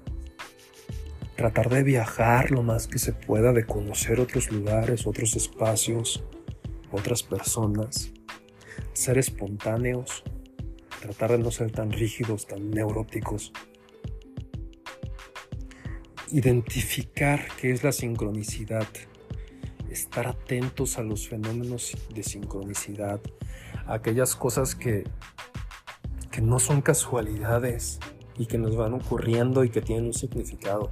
tratar 1.35 1.69
de 1.69 1.83
viajar 1.83 2.51
lo 2.51 2.63
más 2.63 2.87
que 2.87 2.97
se 2.97 3.11
pueda, 3.11 3.51
de 3.51 3.65
conocer 3.65 4.19
otros 4.19 4.51
lugares, 4.51 5.05
otros 5.05 5.35
espacios, 5.35 6.23
otras 6.91 7.23
personas, 7.23 8.11
ser 8.93 9.17
espontáneos, 9.17 10.23
tratar 11.01 11.31
de 11.31 11.39
no 11.39 11.51
ser 11.51 11.71
tan 11.71 11.91
rígidos, 11.91 12.47
tan 12.47 12.71
neuróticos. 12.71 13.51
Identificar 16.31 17.47
qué 17.59 17.71
es 17.71 17.83
la 17.83 17.91
sincronicidad, 17.91 18.87
estar 19.95 20.27
atentos 20.27 20.97
a 20.97 21.03
los 21.03 21.27
fenómenos 21.27 21.95
de 22.13 22.23
sincronicidad, 22.23 23.19
aquellas 23.87 24.35
cosas 24.35 24.75
que, 24.75 25.03
que 26.31 26.41
no 26.41 26.59
son 26.59 26.81
casualidades 26.81 27.99
y 28.37 28.45
que 28.45 28.57
nos 28.57 28.75
van 28.75 28.93
ocurriendo 28.93 29.63
y 29.63 29.69
que 29.69 29.81
tienen 29.81 30.05
un 30.07 30.13
significado 30.13 30.91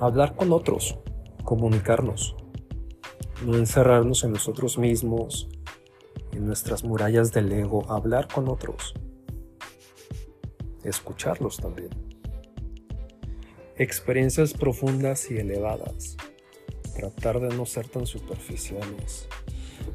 hablar 0.00 0.36
con 0.36 0.52
otros, 0.52 0.96
comunicarnos, 1.44 2.36
no 3.44 3.56
encerrarnos 3.56 4.24
en 4.24 4.32
nosotros 4.32 4.78
mismos, 4.78 5.48
en 6.32 6.46
nuestras 6.46 6.84
murallas 6.84 7.32
del 7.32 7.50
ego, 7.52 7.90
hablar 7.90 8.28
con 8.28 8.48
otros, 8.48 8.94
escucharlos 10.84 11.56
también. 11.56 11.90
Experiencias 13.76 14.54
profundas 14.54 15.30
y 15.30 15.38
elevadas, 15.38 16.16
tratar 16.98 17.38
de 17.38 17.54
no 17.54 17.64
ser 17.64 17.86
tan 17.86 18.06
superficiales. 18.06 19.28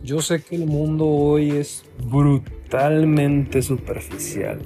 Yo 0.04 0.22
sé 0.22 0.42
que 0.42 0.56
el 0.56 0.66
mundo 0.66 1.06
hoy 1.06 1.52
es 1.52 1.84
brutalmente 2.02 3.62
superficial. 3.62 4.62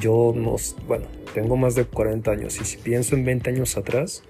Yo 0.00 0.34
no, 0.36 0.56
bueno, 0.86 1.06
tengo 1.32 1.56
más 1.56 1.74
de 1.74 1.86
40 1.86 2.30
años 2.30 2.60
y 2.60 2.64
si 2.64 2.76
pienso 2.76 3.16
en 3.16 3.24
20 3.24 3.50
años 3.50 3.76
atrás, 3.78 4.22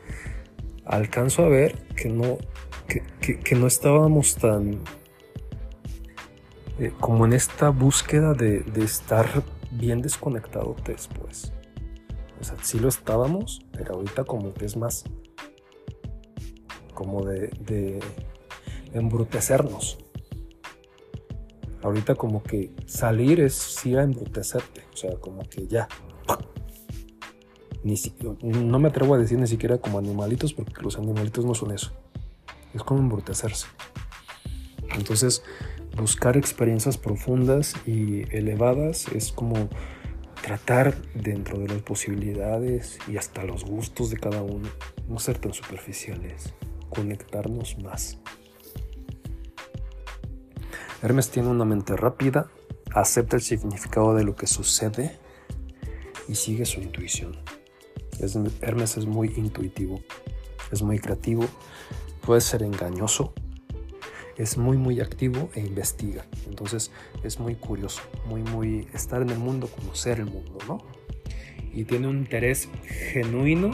alcanzo 0.85 1.45
a 1.45 1.49
ver 1.49 1.75
que 1.97 2.09
no, 2.09 2.39
que, 2.87 3.55
no 3.57 3.67
estábamos 3.67 4.37
tan 4.37 4.79
eh, 6.79 6.93
como 7.01 7.27
en 7.27 7.33
esta 7.33 7.71
búsqueda 7.71 8.35
de, 8.35 8.65
estar 8.77 9.27
bien 9.73 10.01
desconectado 10.01 10.77
después. 10.87 11.53
O 12.41 12.45
sea, 12.45 12.57
sí 12.62 12.79
lo 12.79 12.89
estábamos, 12.89 13.67
pero 13.73 13.95
ahorita 13.95 14.23
como 14.23 14.55
que 14.55 14.67
es 14.67 14.77
más 14.77 15.05
como 16.96 17.24
de, 17.24 18.00
embrutecernos. 18.92 19.98
Ahorita 21.82 22.16
como 22.16 22.42
que 22.42 22.72
salir 22.87 23.38
es 23.38 23.54
sí 23.54 23.94
a 23.94 24.02
embrutecerte, 24.02 24.82
o 24.92 24.96
sea, 24.96 25.14
como 25.20 25.42
que 25.44 25.68
ya, 25.68 25.87
no 28.42 28.78
me 28.80 28.88
atrevo 28.88 29.14
a 29.14 29.18
decir 29.18 29.38
ni 29.38 29.46
siquiera 29.46 29.78
como 29.78 29.98
animalitos, 29.98 30.52
porque 30.52 30.82
los 30.82 30.96
animalitos 30.96 31.44
no 31.44 31.54
son 31.54 31.70
eso. 31.70 31.92
Es 32.74 32.82
como 32.82 33.00
embrutecerse. 33.00 33.68
Entonces, 34.96 35.44
buscar 35.96 36.37
experiencias 36.37 36.98
profundas 36.98 37.74
y 37.87 38.22
elevadas 38.35 39.06
es 39.09 39.30
como 39.30 39.68
tratar 40.42 40.94
dentro 41.14 41.59
de 41.59 41.68
las 41.68 41.82
posibilidades 41.82 42.98
y 43.09 43.16
hasta 43.16 43.44
los 43.44 43.64
gustos 43.64 44.11
de 44.11 44.16
cada 44.16 44.42
uno, 44.42 44.68
no 45.09 45.18
ser 45.18 45.38
tan 45.38 45.52
superficiales, 45.52 46.54
conectarnos 46.96 47.78
más. 47.78 48.18
Hermes 51.02 51.30
tiene 51.30 51.50
una 51.50 51.66
mente 51.66 51.94
rápida, 51.94 52.50
acepta 52.94 53.37
el 53.37 53.42
significado 53.42 54.14
de 54.14 54.24
lo 54.24 54.35
que 54.35 54.46
sucede 54.46 55.18
y 56.26 56.35
sigue 56.35 56.64
su 56.64 56.80
intuición. 56.80 57.37
Hermes 58.62 58.96
es 58.96 59.04
muy 59.04 59.32
intuitivo, 59.37 60.00
es 60.72 60.82
muy 60.82 60.98
creativo, 60.98 61.44
puede 62.22 62.40
ser 62.40 62.62
engañoso, 62.62 63.35
es 64.38 64.56
muy 64.56 64.78
muy 64.78 65.00
activo 65.00 65.50
e 65.54 65.61
investiga. 65.61 66.26
Entonces 66.46 66.90
es 67.22 67.38
muy 67.38 67.56
curioso, 67.56 68.00
muy 68.26 68.42
muy 68.42 68.88
estar 68.94 69.20
en 69.20 69.28
el 69.28 69.38
mundo, 69.38 69.68
conocer 69.68 70.18
el 70.18 70.26
mundo, 70.26 70.59
¿no? 70.66 70.78
Y 71.74 71.85
tiene 71.85 72.09
un 72.09 72.16
interés 72.16 72.70
genuino 73.12 73.70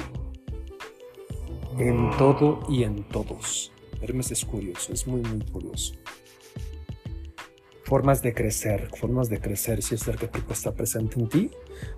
en 1.78 2.10
todo 2.18 2.60
y 2.68 2.84
en 2.84 3.04
todos. 3.08 3.72
Hermes 4.00 4.30
es 4.30 4.44
curioso, 4.44 4.92
es 4.92 5.06
muy 5.06 5.20
muy 5.22 5.44
curioso. 5.46 5.94
Formas 7.84 8.22
de 8.22 8.32
crecer, 8.32 8.88
formas 8.98 9.28
de 9.28 9.38
crecer 9.38 9.82
si 9.82 9.94
este 9.94 10.10
arquetipo 10.10 10.52
está 10.52 10.72
presente 10.72 11.20
en 11.20 11.28
ti, 11.28 11.50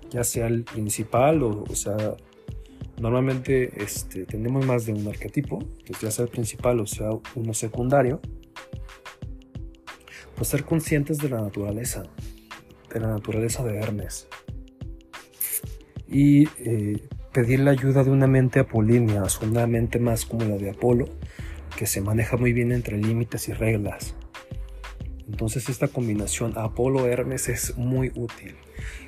ya 0.09 0.23
sea 0.23 0.47
el 0.47 0.63
principal 0.63 1.41
o, 1.43 1.63
o 1.63 1.75
sea 1.75 2.15
Normalmente 2.99 3.83
este, 3.83 4.25
tenemos 4.25 4.65
más 4.65 4.85
de 4.85 4.93
un 4.93 5.05
arquetipo, 5.07 5.59
que 5.83 5.93
ya 5.99 6.11
sea 6.11 6.25
el 6.25 6.31
principal 6.31 6.79
o 6.79 6.87
sea 6.87 7.09
uno 7.35 7.53
secundario, 7.53 8.21
pues 10.35 10.47
ser 10.47 10.63
conscientes 10.63 11.17
de 11.17 11.29
la 11.29 11.41
naturaleza, 11.41 12.03
de 12.93 12.99
la 12.99 13.07
naturaleza 13.07 13.63
de 13.65 13.77
Hermes. 13.77 14.27
Y 16.07 16.47
eh, 16.59 17.07
pedir 17.35 17.59
la 17.59 17.71
ayuda 17.71 18.05
de 18.05 18.11
una 18.11 18.27
mente 18.27 18.61
apolínea, 18.61 19.23
una 19.41 19.67
mente 19.67 19.99
más 19.99 20.25
como 20.25 20.45
la 20.45 20.55
de 20.55 20.69
Apolo, 20.69 21.09
que 21.77 21.85
se 21.85 21.99
maneja 21.99 22.37
muy 22.37 22.53
bien 22.53 22.71
entre 22.71 22.97
límites 22.97 23.49
y 23.49 23.51
reglas. 23.51 24.15
Entonces 25.27 25.67
esta 25.67 25.89
combinación 25.89 26.53
Apolo-Hermes 26.55 27.49
es 27.49 27.77
muy 27.77 28.13
útil. 28.15 28.55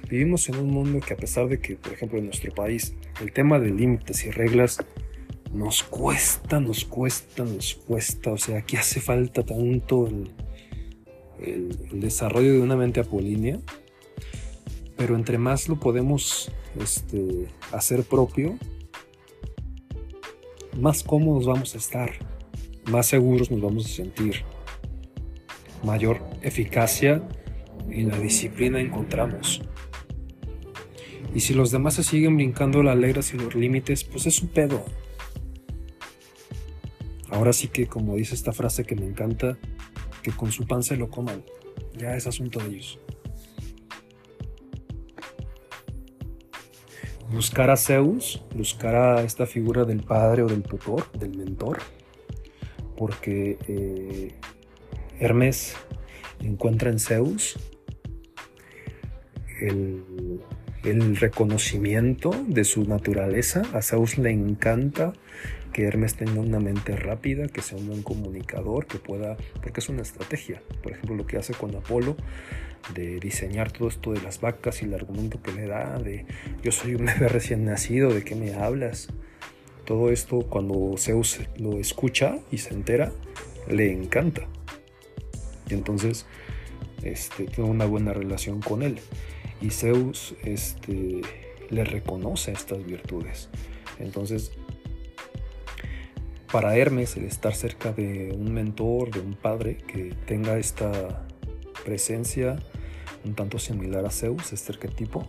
Vivimos 0.10 0.50
en 0.50 0.58
un 0.58 0.72
mundo 0.72 1.00
que 1.00 1.14
a 1.14 1.18
pesar 1.18 1.48
de 1.48 1.62
que, 1.62 1.78
por 1.78 1.94
ejemplo, 1.94 2.20
en 2.20 2.26
nuestro 2.26 2.54
país, 2.54 2.96
el 3.22 3.32
tema 3.32 3.60
de 3.60 3.70
límites 3.70 4.26
y 4.26 4.32
reglas 4.32 4.80
nos 5.54 5.84
cuesta, 5.84 6.60
nos 6.60 6.84
cuesta, 6.84 7.46
nos 7.46 7.76
cuesta. 7.76 8.34
O 8.34 8.38
sea, 8.38 8.58
aquí 8.58 8.76
hace 8.76 9.00
falta 9.00 9.44
tanto 9.44 10.10
el, 11.40 11.70
desarrollo 11.94 12.52
de 12.52 12.60
una 12.60 12.76
mente 12.76 13.00
apolínea. 13.00 13.58
Pero 14.98 15.16
entre 15.16 15.38
más 15.38 15.70
lo 15.70 15.80
podemos 15.80 16.52
este, 16.80 17.48
hacer 17.72 18.04
propio, 18.04 18.58
más 20.80 21.04
cómodos 21.04 21.46
vamos 21.46 21.76
a 21.76 21.78
estar, 21.78 22.12
más 22.92 23.08
seguros 23.08 23.52
nos 23.52 23.62
vamos 23.62 23.86
a 23.86 23.90
sentir 23.90 24.44
mayor 25.84 26.20
eficacia 26.42 27.24
y 27.90 28.04
la 28.04 28.20
disciplina 28.20 28.80
encontramos. 28.82 29.62
Y 31.34 31.42
si 31.42 31.54
los 31.54 31.72
demás 31.72 31.96
se 31.96 32.04
siguen 32.04 32.36
brincando 32.36 32.82
las 32.84 33.00
reglas 33.00 33.34
y 33.34 33.38
los 33.38 33.54
límites, 33.54 34.04
pues 34.04 34.26
es 34.26 34.42
un 34.42 34.50
pedo. 34.50 34.84
Ahora 37.30 37.54
sí 37.54 37.68
que, 37.68 37.88
como 37.88 38.16
dice 38.16 38.34
esta 38.34 38.54
frase 38.54 38.86
que 38.86 38.96
me 38.96 39.06
encanta, 39.06 39.58
que 40.24 40.32
con 40.32 40.52
su 40.52 40.66
pan 40.66 40.84
se 40.84 40.96
lo 40.98 41.10
coman. 41.10 41.44
Ya 41.98 42.16
es 42.16 42.28
asunto 42.28 42.60
de 42.60 42.70
ellos. 42.70 43.00
Buscar 47.32 47.70
a 47.70 47.78
Zeus, 47.78 48.44
buscar 48.56 48.96
a 48.96 49.24
esta 49.24 49.46
figura 49.46 49.84
del 49.86 50.04
padre 50.04 50.44
o 50.44 50.48
del 50.48 50.64
tutor, 50.64 51.12
del 51.12 51.38
mentor, 51.38 51.80
porque 52.96 53.58
eh, 53.68 54.34
Hermes 55.20 55.76
encuentra 56.40 56.90
en 56.90 57.00
Zeus 57.00 57.58
el, 59.60 60.42
el, 60.84 61.16
reconocimiento 61.18 62.32
de 62.48 62.64
su 62.64 62.86
naturaleza. 62.86 63.64
A 63.74 63.82
Zeus 63.82 64.18
le 64.18 64.32
encanta 64.32 65.14
que 65.74 65.84
Hermes 65.84 66.16
tenga 66.16 66.40
una 66.40 66.60
mente 66.60 66.96
rápida, 66.96 67.48
que 67.48 67.62
sea 67.62 67.78
un 67.78 67.88
buen 67.88 68.04
comunicador, 68.04 68.88
que 68.88 68.98
pueda, 68.98 69.38
porque 69.62 69.80
es 69.80 69.90
una 69.90 70.02
estrategia. 70.02 70.62
Por 70.82 70.94
ejemplo, 70.94 71.16
lo 71.16 71.26
que 71.26 71.38
hace 71.38 71.54
con 71.54 71.76
Apolo 71.76 72.16
de 72.94 73.20
diseñar 73.20 73.72
todo 73.72 73.88
esto 73.88 74.14
de 74.14 74.22
las 74.22 74.40
vacas 74.42 74.82
y 74.82 74.86
el 74.86 74.94
argumento 74.94 75.42
que 75.42 75.52
le 75.52 75.68
da 75.68 75.98
de 76.00 76.26
yo 76.64 76.72
soy 76.72 76.96
un 76.96 77.06
bebé 77.06 77.28
recién 77.28 77.66
nacido, 77.66 78.14
¿de 78.14 78.24
qué 78.24 78.36
me 78.36 78.54
hablas? 78.54 79.10
Todo 79.86 80.12
esto 80.12 80.42
cuando 80.42 80.96
Zeus 80.98 81.40
lo 81.58 81.80
escucha 81.80 82.38
y 82.52 82.58
se 82.58 82.74
entera, 82.74 83.12
le 83.70 83.92
encanta. 83.92 84.48
Y 85.70 85.74
entonces 85.74 86.26
este, 87.04 87.46
tiene 87.46 87.70
una 87.70 87.86
buena 87.86 88.14
relación 88.14 88.62
con 88.62 88.84
él. 88.84 89.00
Y 89.62 89.70
Zeus 89.70 90.36
este, 90.44 91.22
le 91.70 91.84
reconoce 91.84 92.52
estas 92.52 92.86
virtudes. 92.86 93.50
Entonces, 94.00 94.52
para 96.52 96.78
Hermes, 96.78 97.18
el 97.18 97.26
estar 97.26 97.56
cerca 97.56 97.92
de 97.92 98.34
un 98.38 98.54
mentor, 98.54 99.12
de 99.12 99.20
un 99.20 99.34
padre 99.36 99.78
que 99.78 100.14
tenga 100.26 100.58
esta 100.58 101.26
presencia 101.84 102.58
un 103.28 103.36
tanto 103.36 103.60
similar 103.60 104.06
a 104.06 104.10
Zeus, 104.10 104.54
este 104.54 104.74
arquetipo, 104.74 105.28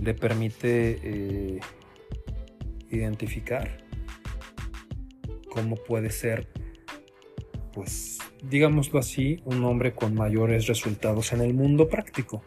le 0.00 0.14
permite 0.14 0.98
eh, 1.02 1.60
identificar 2.90 3.84
cómo 5.50 5.76
puede 5.76 6.10
ser, 6.10 6.48
pues, 7.72 8.18
digámoslo 8.42 8.98
así, 8.98 9.40
un 9.44 9.64
hombre 9.64 9.94
con 9.94 10.14
mayores 10.14 10.66
resultados 10.66 11.32
en 11.32 11.40
el 11.40 11.54
mundo 11.54 11.88
práctico. 11.88 12.42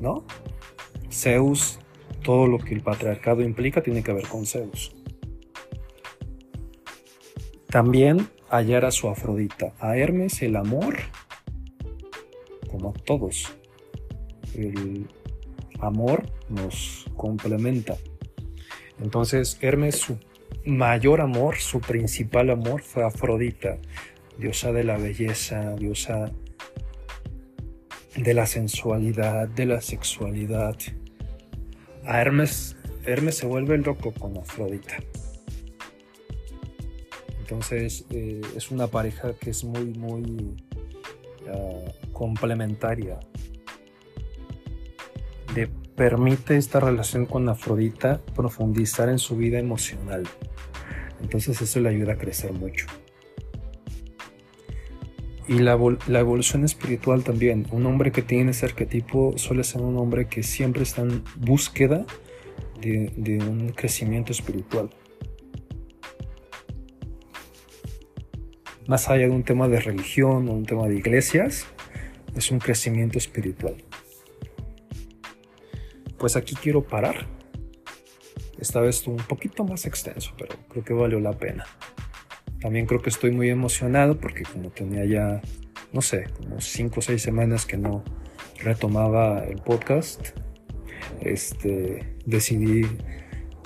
¿No? 0.00 0.24
Zeus, 1.10 1.80
todo 2.22 2.46
lo 2.46 2.58
que 2.58 2.74
el 2.74 2.82
patriarcado 2.82 3.42
implica 3.42 3.82
tiene 3.82 4.02
que 4.02 4.12
ver 4.12 4.28
con 4.28 4.46
Zeus. 4.46 4.94
También 7.68 8.28
hallar 8.48 8.84
a 8.84 8.90
su 8.90 9.08
Afrodita, 9.08 9.74
a 9.78 9.96
Hermes 9.96 10.42
el 10.42 10.56
amor 10.56 10.96
todos. 13.08 13.50
El 14.54 15.08
amor 15.80 16.30
nos 16.50 17.06
complementa. 17.16 17.96
Entonces 19.00 19.56
Hermes, 19.62 19.96
su 19.96 20.18
mayor 20.66 21.22
amor, 21.22 21.56
su 21.56 21.80
principal 21.80 22.50
amor 22.50 22.82
fue 22.82 23.06
Afrodita, 23.06 23.78
diosa 24.38 24.72
de 24.72 24.84
la 24.84 24.98
belleza, 24.98 25.74
diosa 25.76 26.30
de 28.14 28.34
la 28.34 28.44
sensualidad, 28.44 29.48
de 29.48 29.64
la 29.64 29.80
sexualidad. 29.80 30.76
A 32.04 32.20
Hermes, 32.20 32.76
Hermes 33.06 33.38
se 33.38 33.46
vuelve 33.46 33.78
loco 33.78 34.12
con 34.12 34.36
Afrodita. 34.36 34.98
Entonces 37.40 38.04
eh, 38.10 38.42
es 38.54 38.70
una 38.70 38.86
pareja 38.86 39.32
que 39.32 39.48
es 39.48 39.64
muy, 39.64 39.94
muy 39.94 40.56
complementaria. 42.18 43.20
Le 45.54 45.68
permite 45.94 46.56
esta 46.56 46.80
relación 46.80 47.26
con 47.26 47.48
Afrodita 47.48 48.20
profundizar 48.34 49.08
en 49.08 49.20
su 49.20 49.36
vida 49.36 49.60
emocional. 49.60 50.24
Entonces 51.22 51.62
eso 51.62 51.78
le 51.78 51.90
ayuda 51.90 52.14
a 52.14 52.18
crecer 52.18 52.52
mucho. 52.52 52.86
Y 55.46 55.60
la, 55.60 55.78
evolución 56.18 56.64
espiritual 56.64 57.22
también. 57.22 57.66
Un 57.70 57.86
hombre 57.86 58.10
que 58.10 58.20
tiene 58.20 58.50
ese 58.50 58.66
arquetipo 58.66 59.38
suele 59.38 59.62
ser 59.62 59.80
un 59.80 59.96
hombre 59.96 60.26
que 60.26 60.42
siempre 60.42 60.82
está 60.82 61.02
en 61.02 61.22
búsqueda 61.36 62.04
de, 62.80 63.12
de 63.16 63.38
un 63.38 63.68
crecimiento 63.70 64.32
espiritual. 64.32 64.90
más 68.88 69.10
allá 69.10 69.26
de 69.26 69.30
un 69.30 69.44
tema 69.44 69.68
de 69.68 69.80
religión 69.80 70.48
o 70.48 70.52
un 70.52 70.64
tema 70.64 70.88
de 70.88 70.96
iglesias, 70.96 71.66
es 72.38 72.52
un 72.52 72.60
crecimiento 72.60 73.18
espiritual. 73.18 73.76
Pues 76.18 76.36
aquí 76.36 76.54
quiero 76.54 76.82
parar. 76.82 77.26
Esta 78.58 78.80
vez 78.80 79.06
un 79.06 79.16
poquito 79.16 79.64
más 79.64 79.86
extenso, 79.86 80.32
pero 80.38 80.56
creo 80.68 80.84
que 80.84 80.92
valió 80.92 81.20
la 81.20 81.32
pena. 81.32 81.64
También 82.60 82.86
creo 82.86 83.02
que 83.02 83.10
estoy 83.10 83.30
muy 83.30 83.50
emocionado 83.50 84.18
porque 84.18 84.42
como 84.42 84.70
tenía 84.70 85.04
ya, 85.04 85.40
no 85.92 86.02
sé, 86.02 86.28
como 86.36 86.60
5 86.60 86.98
o 86.98 87.02
6 87.02 87.22
semanas 87.22 87.66
que 87.66 87.76
no 87.76 88.02
retomaba 88.62 89.44
el 89.44 89.60
podcast, 89.60 90.30
este, 91.20 92.16
decidí 92.24 92.82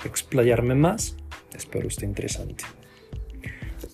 explayarme 0.05 0.75
más. 0.75 1.17
Espero 1.55 1.87
esté 1.87 2.05
interesante 2.05 2.65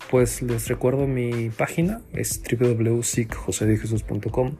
pues 0.09 0.41
les 0.41 0.67
recuerdo 0.67 1.05
mi 1.05 1.49
página, 1.49 2.01
es 2.13 2.41
www.sicjosedejesus.com. 2.41 4.55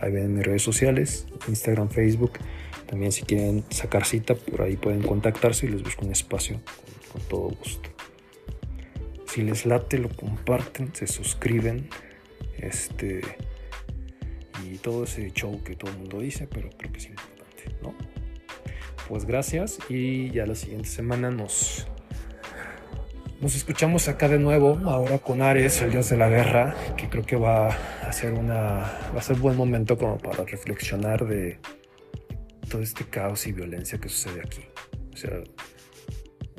Ahí 0.00 0.12
ven 0.12 0.34
mis 0.34 0.44
redes 0.44 0.62
sociales, 0.62 1.26
Instagram, 1.48 1.88
Facebook. 1.88 2.32
También 2.86 3.12
si 3.12 3.22
quieren 3.22 3.64
sacar 3.70 4.04
cita, 4.04 4.34
por 4.34 4.62
ahí 4.62 4.76
pueden 4.76 5.02
contactarse 5.02 5.66
y 5.66 5.70
les 5.70 5.82
busco 5.82 6.04
un 6.04 6.12
espacio 6.12 6.60
con, 7.10 7.22
todo 7.22 7.48
gusto. 7.50 7.88
Si 9.26 9.42
les 9.42 9.64
late, 9.64 9.98
lo 9.98 10.10
comparten, 10.10 10.94
se 10.94 11.06
suscriben. 11.06 11.88
Este. 12.58 13.22
Y 14.66 14.76
todo 14.76 15.04
ese 15.04 15.30
show 15.32 15.62
que 15.64 15.74
todo 15.74 15.90
el 15.90 15.98
mundo 15.98 16.20
dice, 16.20 16.46
pero 16.46 16.68
creo 16.76 16.92
que 16.92 16.98
es 16.98 17.06
importante, 17.06 17.74
¿no? 17.82 17.94
Pues 19.08 19.24
gracias 19.24 19.78
y 19.88 20.30
ya 20.30 20.46
la 20.46 20.54
siguiente 20.54 20.88
semana 20.88 21.30
nos 21.30 21.86
nos 23.42 23.56
escuchamos 23.56 24.06
acá 24.06 24.28
de 24.28 24.38
nuevo, 24.38 24.80
ahora 24.84 25.18
con 25.18 25.42
Ares, 25.42 25.82
el 25.82 25.90
dios 25.90 26.08
de 26.08 26.16
la 26.16 26.28
guerra, 26.28 26.76
que 26.96 27.08
creo 27.08 27.24
que 27.24 27.34
va 27.34 27.68
a 27.68 28.12
ser 28.12 28.34
una 28.34 28.54
va 29.12 29.18
a 29.18 29.22
ser 29.22 29.36
buen 29.36 29.56
momento 29.56 29.98
como 29.98 30.16
para 30.16 30.44
reflexionar 30.44 31.26
de 31.26 31.58
todo 32.70 32.82
este 32.82 33.04
caos 33.04 33.46
y 33.48 33.52
violencia 33.52 33.98
que 33.98 34.08
sucede 34.08 34.40
aquí. 34.40 34.64
O 35.12 35.16
sea, 35.16 35.40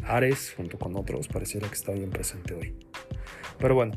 Ares 0.03 0.53
junto 0.57 0.77
con 0.77 0.95
otros 0.97 1.29
pareciera 1.29 1.69
que 1.69 1.75
está 1.75 1.93
bien 1.93 2.09
presente 2.09 2.53
hoy. 2.53 2.75
Pero 3.57 3.75
bueno, 3.75 3.93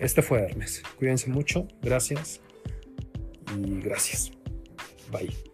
este 0.00 0.20
fue 0.20 0.42
Hermes. 0.42 0.82
Cuídense 0.98 1.30
mucho, 1.30 1.68
gracias 1.80 2.40
y 3.56 3.80
gracias. 3.82 4.32
Bye. 5.12 5.49